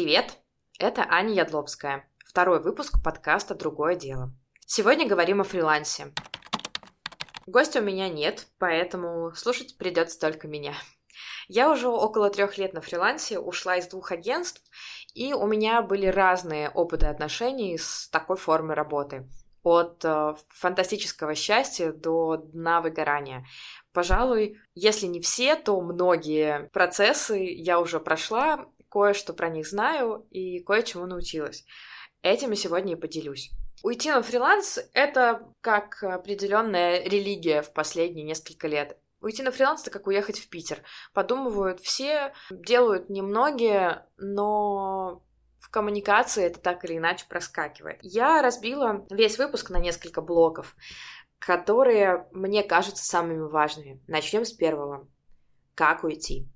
Привет! 0.00 0.38
Это 0.78 1.04
Аня 1.10 1.34
Ядловская. 1.34 2.08
Второй 2.24 2.62
выпуск 2.62 3.02
подкаста 3.04 3.54
«Другое 3.54 3.96
дело». 3.96 4.32
Сегодня 4.64 5.06
говорим 5.06 5.42
о 5.42 5.44
фрилансе. 5.44 6.14
Гостя 7.46 7.80
у 7.80 7.82
меня 7.82 8.08
нет, 8.08 8.46
поэтому 8.58 9.34
слушать 9.34 9.76
придется 9.76 10.18
только 10.18 10.48
меня. 10.48 10.72
Я 11.48 11.70
уже 11.70 11.88
около 11.88 12.30
трех 12.30 12.56
лет 12.56 12.72
на 12.72 12.80
фрилансе, 12.80 13.38
ушла 13.38 13.76
из 13.76 13.88
двух 13.88 14.10
агентств, 14.10 14.62
и 15.12 15.34
у 15.34 15.46
меня 15.46 15.82
были 15.82 16.06
разные 16.06 16.70
опыты 16.70 17.04
отношений 17.04 17.76
с 17.76 18.08
такой 18.08 18.38
формой 18.38 18.76
работы. 18.76 19.28
От 19.62 20.02
э, 20.06 20.34
фантастического 20.48 21.34
счастья 21.34 21.92
до 21.92 22.38
дна 22.38 22.80
выгорания. 22.80 23.44
Пожалуй, 23.92 24.58
если 24.74 25.04
не 25.04 25.20
все, 25.20 25.56
то 25.56 25.78
многие 25.82 26.70
процессы 26.72 27.36
я 27.36 27.78
уже 27.78 28.00
прошла, 28.00 28.66
кое-что 28.90 29.32
про 29.32 29.48
них 29.48 29.66
знаю 29.66 30.26
и 30.30 30.60
кое-чему 30.60 31.06
научилась. 31.06 31.64
Этим 32.22 32.50
я 32.50 32.56
сегодня 32.56 32.92
и 32.92 32.96
поделюсь. 32.96 33.50
Уйти 33.82 34.10
на 34.10 34.22
фриланс— 34.22 34.78
это 34.92 35.48
как 35.62 36.02
определенная 36.02 37.02
религия 37.04 37.62
в 37.62 37.72
последние 37.72 38.26
несколько 38.26 38.68
лет. 38.68 38.98
Уйти 39.22 39.42
на 39.42 39.52
фриланс— 39.52 39.80
это 39.82 39.90
как 39.90 40.06
уехать 40.06 40.38
в 40.38 40.48
Питер. 40.50 40.82
Подумывают 41.14 41.80
все, 41.80 42.34
делают 42.50 43.08
немногие, 43.08 44.06
но 44.18 45.22
в 45.60 45.70
коммуникации 45.70 46.44
это 46.44 46.60
так 46.60 46.84
или 46.84 46.98
иначе 46.98 47.26
проскакивает. 47.28 48.00
Я 48.02 48.42
разбила 48.42 49.06
весь 49.10 49.38
выпуск 49.38 49.70
на 49.70 49.78
несколько 49.78 50.20
блоков, 50.20 50.76
которые 51.38 52.28
мне 52.32 52.62
кажутся 52.62 53.04
самыми 53.04 53.48
важными. 53.48 54.02
Начнем 54.06 54.44
с 54.44 54.52
первого. 54.52 55.08
Как 55.74 56.04
уйти? 56.04 56.46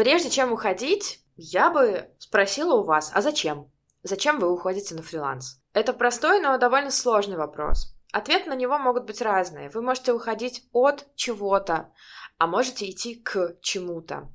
Прежде 0.00 0.30
чем 0.30 0.50
уходить, 0.50 1.20
я 1.36 1.68
бы 1.68 2.08
спросила 2.18 2.76
у 2.76 2.84
вас, 2.84 3.12
а 3.14 3.20
зачем? 3.20 3.70
Зачем 4.02 4.40
вы 4.40 4.50
уходите 4.50 4.94
на 4.94 5.02
фриланс? 5.02 5.60
Это 5.74 5.92
простой, 5.92 6.40
но 6.40 6.56
довольно 6.56 6.90
сложный 6.90 7.36
вопрос. 7.36 7.94
Ответы 8.10 8.48
на 8.48 8.54
него 8.54 8.78
могут 8.78 9.04
быть 9.04 9.20
разные. 9.20 9.68
Вы 9.68 9.82
можете 9.82 10.14
уходить 10.14 10.66
от 10.72 11.06
чего-то, 11.16 11.92
а 12.38 12.46
можете 12.46 12.88
идти 12.88 13.14
к 13.14 13.56
чему-то. 13.60 14.30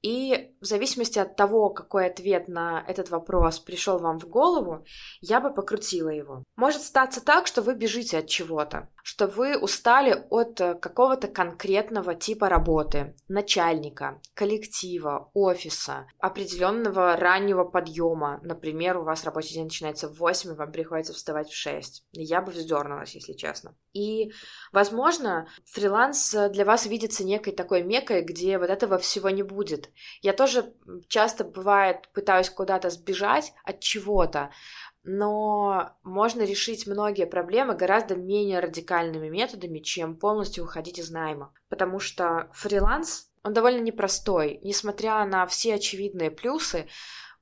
И 0.00 0.56
в 0.62 0.64
зависимости 0.64 1.18
от 1.18 1.36
того, 1.36 1.68
какой 1.68 2.06
ответ 2.06 2.48
на 2.48 2.82
этот 2.88 3.10
вопрос 3.10 3.58
пришел 3.58 3.98
вам 3.98 4.18
в 4.18 4.26
голову, 4.26 4.86
я 5.20 5.40
бы 5.40 5.52
покрутила 5.52 6.08
его. 6.08 6.42
Может 6.56 6.80
статься 6.80 7.22
так, 7.22 7.46
что 7.46 7.60
вы 7.60 7.74
бежите 7.74 8.16
от 8.16 8.28
чего-то 8.28 8.88
что 9.02 9.26
вы 9.26 9.58
устали 9.58 10.24
от 10.30 10.60
э, 10.60 10.74
какого-то 10.74 11.28
конкретного 11.28 12.14
типа 12.14 12.48
работы, 12.48 13.14
начальника, 13.28 14.20
коллектива, 14.34 15.30
офиса, 15.34 16.06
определенного 16.18 17.16
раннего 17.16 17.64
подъема. 17.64 18.40
Например, 18.42 18.98
у 18.98 19.02
вас 19.02 19.24
рабочий 19.24 19.54
день 19.54 19.64
начинается 19.64 20.08
в 20.08 20.18
8, 20.18 20.52
и 20.52 20.54
вам 20.54 20.70
приходится 20.70 21.12
вставать 21.12 21.50
в 21.50 21.56
6. 21.56 22.06
Я 22.12 22.40
бы 22.40 22.52
вздернулась, 22.52 23.14
если 23.14 23.32
честно. 23.32 23.74
И, 23.92 24.32
возможно, 24.72 25.48
фриланс 25.66 26.34
для 26.50 26.64
вас 26.64 26.86
видится 26.86 27.24
некой 27.24 27.52
такой 27.52 27.82
мекой, 27.82 28.22
где 28.22 28.56
вот 28.58 28.70
этого 28.70 28.98
всего 28.98 29.30
не 29.30 29.42
будет. 29.42 29.90
Я 30.22 30.32
тоже 30.32 30.72
часто, 31.08 31.44
бывает, 31.44 32.08
пытаюсь 32.14 32.50
куда-то 32.50 32.88
сбежать 32.90 33.52
от 33.64 33.80
чего-то, 33.80 34.50
но 35.04 35.96
можно 36.02 36.42
решить 36.42 36.86
многие 36.86 37.26
проблемы 37.26 37.74
гораздо 37.74 38.14
менее 38.14 38.60
радикальными 38.60 39.28
методами, 39.28 39.80
чем 39.80 40.16
полностью 40.16 40.64
уходить 40.64 40.98
из 40.98 41.10
найма. 41.10 41.52
Потому 41.68 41.98
что 41.98 42.48
фриланс, 42.52 43.30
он 43.42 43.52
довольно 43.52 43.80
непростой. 43.80 44.60
Несмотря 44.62 45.24
на 45.24 45.46
все 45.46 45.74
очевидные 45.74 46.30
плюсы, 46.30 46.86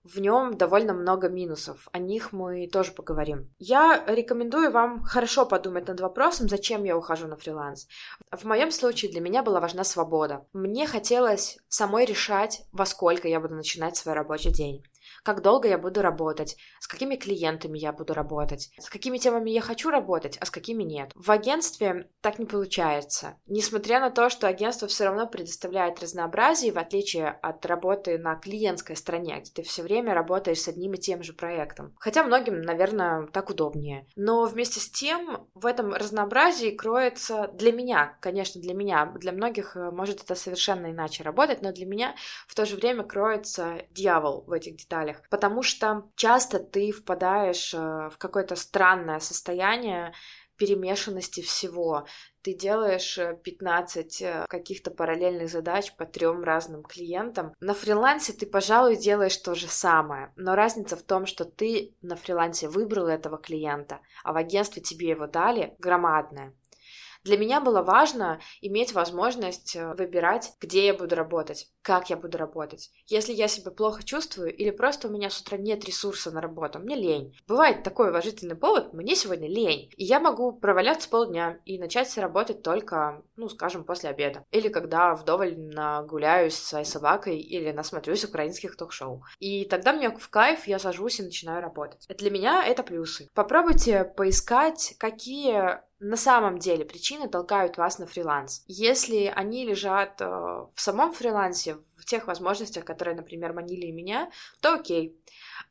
в 0.03 0.19
нем 0.19 0.57
довольно 0.57 0.95
много 0.95 1.29
минусов. 1.29 1.89
О 1.93 1.99
них 1.99 2.33
мы 2.33 2.67
тоже 2.69 2.93
поговорим. 2.93 3.53
Я 3.59 4.03
рекомендую 4.07 4.71
вам 4.71 5.03
хорошо 5.03 5.45
подумать 5.45 5.89
над 5.89 6.01
вопросом, 6.01 6.49
зачем 6.49 6.85
я 6.85 6.97
ухожу 6.97 7.27
на 7.27 7.37
фриланс. 7.37 7.87
В 8.31 8.45
моем 8.45 8.71
случае 8.71 9.11
для 9.11 9.21
меня 9.21 9.43
была 9.43 9.61
важна 9.61 9.85
свобода. 9.85 10.47
Мне 10.55 10.87
хотелось 10.87 11.59
самой 11.69 12.07
решать, 12.07 12.63
во 12.73 12.87
сколько 12.87 13.29
я 13.29 13.41
буду 13.41 13.55
начинать 13.55 13.97
свой 13.97 14.15
рабочий 14.15 14.51
день 14.51 14.83
как 15.23 15.43
долго 15.43 15.69
я 15.69 15.79
буду 15.79 16.03
работать, 16.03 16.57
с 16.81 16.87
какими 16.87 17.17
клиентами 17.17 17.79
я 17.79 17.93
буду 17.93 18.15
работать, 18.15 18.71
с 18.79 18.89
какими 18.89 19.19
темами 19.19 19.51
я 19.51 19.61
хочу 19.61 19.91
работать, 19.91 20.37
а 20.41 20.47
с 20.47 20.51
какими 20.51 20.83
нет. 20.83 21.13
В 21.15 21.31
агентстве 21.31 22.11
так 22.21 22.39
не 22.39 22.47
получается. 22.47 23.39
Несмотря 23.47 24.01
на 24.01 24.11
то, 24.11 24.31
что 24.31 24.49
агентство 24.49 24.89
все 24.89 25.05
равно 25.05 25.27
предоставляет 25.27 26.01
разнообразие, 26.01 26.73
в 26.73 26.79
отличие 26.79 27.29
от 27.29 27.65
работы 27.67 28.19
на 28.19 28.37
клиентской 28.37 28.97
стороне, 28.97 29.41
где 29.41 29.53
ты 29.53 29.63
все 29.63 29.83
время 29.83 30.15
работаешь 30.15 30.61
с 30.61 30.69
одним 30.69 30.95
и 30.95 30.99
тем 30.99 31.23
же 31.23 31.33
проектом. 31.33 31.95
Хотя 31.99 32.25
многим, 32.25 32.63
наверное, 32.63 33.27
так 33.27 33.51
удобнее. 33.51 34.07
Но 34.17 34.45
вместе 34.45 34.81
с 34.81 34.91
тем 34.91 35.49
в 35.55 35.67
этом 35.67 35.93
разнообразии 35.93 36.71
кроется 36.71 37.49
для 37.55 37.73
меня, 37.73 38.17
конечно, 38.21 38.61
для 38.61 38.75
меня, 38.75 39.07
для 39.17 39.33
многих 39.33 39.77
э, 39.77 39.91
может 39.91 40.23
это 40.23 40.35
совершенно 40.35 40.91
иначе 40.91 41.23
работать, 41.23 41.63
но 41.63 41.73
для 41.73 41.87
меня 41.87 42.15
в 42.47 42.55
то 42.55 42.65
же 42.65 42.77
время 42.77 43.05
кроется 43.05 43.83
дьявол 43.91 44.45
в 44.47 44.53
этих 44.53 44.77
деталях 44.77 45.10
деталях, 45.11 45.29
потому 45.31 45.63
что 45.63 46.11
часто 46.17 46.59
ты 46.59 46.93
впадаешь 46.93 47.75
э, 47.75 48.11
в 48.11 48.19
какое-то 48.19 48.57
странное 48.57 49.21
состояние 49.21 50.13
перемешанности 50.57 51.41
всего. 51.41 52.07
Ты 52.43 52.55
делаешь 52.55 53.19
15 53.45 54.23
э, 54.23 54.27
э, 54.27 54.47
каких-то 54.47 54.91
параллельных 54.91 55.49
задач 55.49 55.95
по 55.97 56.05
трем 56.05 56.43
разным 56.43 56.83
клиентам. 56.83 57.55
На 57.61 57.75
фрилансе 57.75 58.33
ты, 58.33 58.47
пожалуй, 58.47 58.97
делаешь 58.97 59.37
то 59.39 59.55
же 59.55 59.69
самое, 59.69 60.33
но 60.37 60.55
разница 60.55 60.97
в 60.97 61.03
том, 61.03 61.27
что 61.27 61.45
ты 61.45 61.97
на 62.03 62.17
фрилансе 62.17 62.69
выбрал 62.69 63.07
этого 63.07 63.39
клиента, 63.39 64.01
а 64.23 64.33
в 64.33 64.37
агентстве 64.37 64.83
тебе 64.83 65.09
его 65.11 65.27
дали, 65.27 65.75
громадная. 65.79 66.55
Для 67.25 67.37
меня 67.37 67.61
было 67.61 67.83
важно 67.83 68.41
иметь 68.63 68.93
возможность 68.93 69.77
э, 69.77 69.95
выбирать, 69.95 70.53
где 70.61 70.87
я 70.87 70.95
буду 70.95 71.15
работать, 71.15 71.69
как 71.83 72.09
я 72.09 72.17
буду 72.17 72.39
работать. 72.39 72.91
Если 73.07 73.33
я 73.33 73.47
себя 73.47 73.71
плохо 73.71 74.03
чувствую 74.03 74.55
или 74.55 74.71
просто 74.71 75.09
у 75.09 75.11
меня 75.11 75.29
с 75.29 75.41
утра 75.41 75.59
нет 75.59 75.85
ресурса 75.85 76.31
на 76.31 76.41
работу, 76.41 76.79
мне 76.79 76.97
лень. 76.97 77.37
Бывает 77.47 77.83
такой 77.83 78.09
уважительный 78.11 78.57
повод, 78.57 78.95
мне 78.95 79.15
сегодня 79.15 79.49
лень. 79.49 79.91
И 79.97 80.05
я 80.05 80.19
могу 80.19 80.53
проваляться 80.53 81.09
полдня 81.11 81.59
и 81.67 81.79
начать 81.79 82.17
работать 82.17 82.63
только, 82.63 83.23
ну, 83.37 83.49
скажем, 83.49 83.85
после 83.85 84.11
обеда. 84.11 84.45
Или 84.51 84.69
когда 84.69 85.15
вдоволь 85.15 85.59
нагуляюсь 85.59 86.55
со 86.55 86.69
своей 86.69 86.85
собакой 86.87 87.39
или 87.39 87.71
насмотрюсь 87.73 88.25
украинских 88.25 88.77
ток-шоу. 88.77 89.25
И 89.39 89.65
тогда 89.67 89.93
мне 89.93 90.11
в 90.11 90.29
кайф, 90.31 90.67
я 90.67 90.79
сажусь 90.79 91.21
и 91.21 91.25
начинаю 91.25 91.61
работать. 91.61 92.07
Для 92.09 92.31
меня 92.31 92.65
это 92.67 92.83
плюсы. 92.83 93.29
Попробуйте 93.35 94.05
поискать, 94.05 94.95
какие 94.99 95.81
на 96.01 96.17
самом 96.17 96.59
деле 96.59 96.87
причины 96.87 97.29
толкают 97.29 97.77
вас 97.77 97.99
на 97.99 98.07
фриланс. 98.07 98.65
Если 98.67 99.27
они 99.27 99.67
лежат 99.67 100.21
э, 100.21 100.25
в 100.25 100.81
самом 100.81 101.13
фрилансе, 101.13 101.77
в 101.97 102.07
тех 102.07 102.27
возможностях, 102.27 102.87
которые, 102.87 103.15
например, 103.15 103.53
манили 103.53 103.91
меня, 103.91 104.31
то 104.61 104.75
окей. 104.75 105.21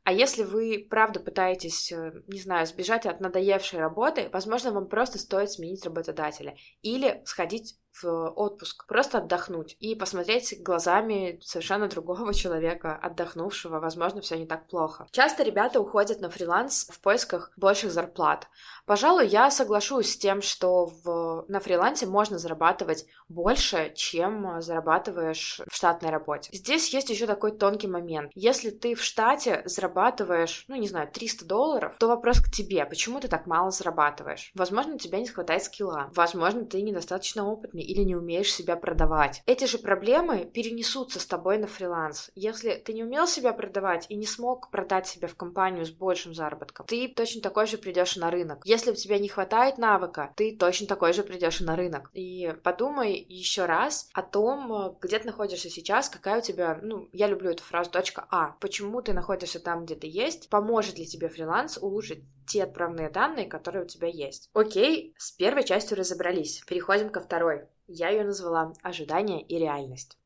А 0.03 0.13
если 0.13 0.43
вы, 0.43 0.85
правда, 0.87 1.19
пытаетесь, 1.19 1.91
э, 1.91 2.21
не 2.27 2.39
знаю, 2.39 2.67
сбежать 2.67 3.07
от 3.07 3.19
надоевшей 3.19 3.79
работы, 3.79 4.29
возможно, 4.31 4.71
вам 4.71 4.87
просто 4.87 5.17
стоит 5.17 5.51
сменить 5.51 5.83
работодателя 5.83 6.55
или 6.83 7.23
сходить 7.25 7.79
в 8.01 8.29
отпуск, 8.29 8.85
просто 8.87 9.19
отдохнуть 9.19 9.75
и 9.79 9.95
посмотреть 9.95 10.61
глазами 10.61 11.39
совершенно 11.43 11.87
другого 11.87 12.33
человека, 12.39 12.95
отдохнувшего, 12.95 13.79
возможно, 13.79 14.21
все 14.21 14.37
не 14.37 14.45
так 14.45 14.67
плохо. 14.67 15.07
Часто 15.11 15.43
ребята 15.43 15.79
уходят 15.79 16.21
на 16.21 16.29
фриланс 16.29 16.87
в 16.91 16.99
поисках 17.01 17.51
больших 17.57 17.91
зарплат. 17.91 18.47
Пожалуй, 18.85 19.27
я 19.27 19.51
соглашусь 19.51 20.13
с 20.13 20.17
тем, 20.17 20.41
что 20.41 20.87
в, 21.03 21.45
на 21.47 21.59
фрилансе 21.59 22.05
можно 22.07 22.37
зарабатывать 22.37 23.05
больше, 23.27 23.93
чем 23.95 24.61
зарабатываешь 24.61 25.61
в 25.69 25.75
штатной 25.75 26.09
работе. 26.09 26.49
Здесь 26.51 26.91
есть 26.93 27.09
еще 27.09 27.27
такой 27.27 27.51
тонкий 27.51 27.87
момент. 27.87 28.31
Если 28.33 28.71
ты 28.71 28.95
в 28.95 29.03
штате 29.03 29.61
зарабатываешь, 29.65 30.65
ну, 30.67 30.75
не 30.75 30.87
знаю, 30.87 31.09
300 31.11 31.45
долларов, 31.45 31.95
то 31.99 32.07
вопрос 32.07 32.39
к 32.39 32.49
тебе, 32.49 32.85
почему 32.85 33.19
ты 33.19 33.27
так 33.27 33.45
мало 33.45 33.71
зарабатываешь? 33.71 34.51
Возможно, 34.55 34.95
у 34.95 34.97
тебя 34.97 35.19
не 35.19 35.27
хватает 35.27 35.63
скилла, 35.63 36.09
возможно, 36.15 36.65
ты 36.65 36.81
недостаточно 36.81 37.47
опытный 37.47 37.78
или 37.81 38.03
не 38.03 38.15
умеешь 38.15 38.53
себя 38.53 38.75
продавать. 38.75 39.41
Эти 39.45 39.65
же 39.65 39.77
проблемы 39.77 40.45
перенесутся 40.45 41.19
с 41.19 41.25
тобой 41.25 41.57
на 41.57 41.67
фриланс. 41.67 42.31
Если 42.35 42.75
ты 42.75 42.93
не 42.93 43.03
умел 43.03 43.27
себя 43.27 43.53
продавать 43.53 44.05
и 44.09 44.15
не 44.15 44.25
смог 44.25 44.69
продать 44.71 45.07
себя 45.07 45.27
в 45.27 45.35
компанию 45.35 45.85
с 45.85 45.91
большим 45.91 46.33
заработком, 46.33 46.85
ты 46.85 47.07
точно 47.07 47.41
такой 47.41 47.67
же 47.67 47.77
придешь 47.77 48.15
на 48.15 48.31
рынок. 48.31 48.61
Если 48.65 48.91
у 48.91 48.95
тебя 48.95 49.19
не 49.19 49.27
хватает 49.27 49.77
навыка, 49.77 50.33
ты 50.35 50.55
точно 50.55 50.87
такой 50.87 51.13
же 51.13 51.23
придешь 51.23 51.59
на 51.59 51.75
рынок. 51.75 52.09
И 52.13 52.53
подумай 52.63 53.13
еще 53.13 53.65
раз 53.65 54.09
о 54.13 54.21
том, 54.21 54.97
где 55.01 55.19
ты 55.19 55.27
находишься 55.27 55.69
сейчас, 55.69 56.09
какая 56.09 56.39
у 56.39 56.41
тебя, 56.41 56.79
ну, 56.81 57.09
я 57.13 57.27
люблю 57.27 57.51
эту 57.51 57.63
фразу, 57.63 57.91
точка 57.91 58.27
А. 58.29 58.55
Почему 58.59 59.01
ты 59.01 59.13
находишься 59.13 59.59
там, 59.59 59.85
где 59.85 59.95
ты 59.95 60.07
есть? 60.07 60.49
Поможет 60.49 60.97
ли 60.97 61.05
тебе 61.05 61.29
фриланс 61.29 61.77
улучшить 61.77 62.23
те 62.47 62.63
отправные 62.63 63.09
данные, 63.09 63.45
которые 63.45 63.85
у 63.85 63.87
тебя 63.87 64.07
есть? 64.07 64.49
Окей, 64.53 65.13
с 65.17 65.31
первой 65.31 65.63
частью 65.63 65.97
разобрались. 65.97 66.61
Переходим 66.67 67.09
ко 67.09 67.21
второй. 67.21 67.67
Я 67.91 68.09
ее 68.09 68.23
назвала 68.23 68.73
«Ожидание 68.83 69.41
и 69.41 69.57
реальность». 69.57 70.19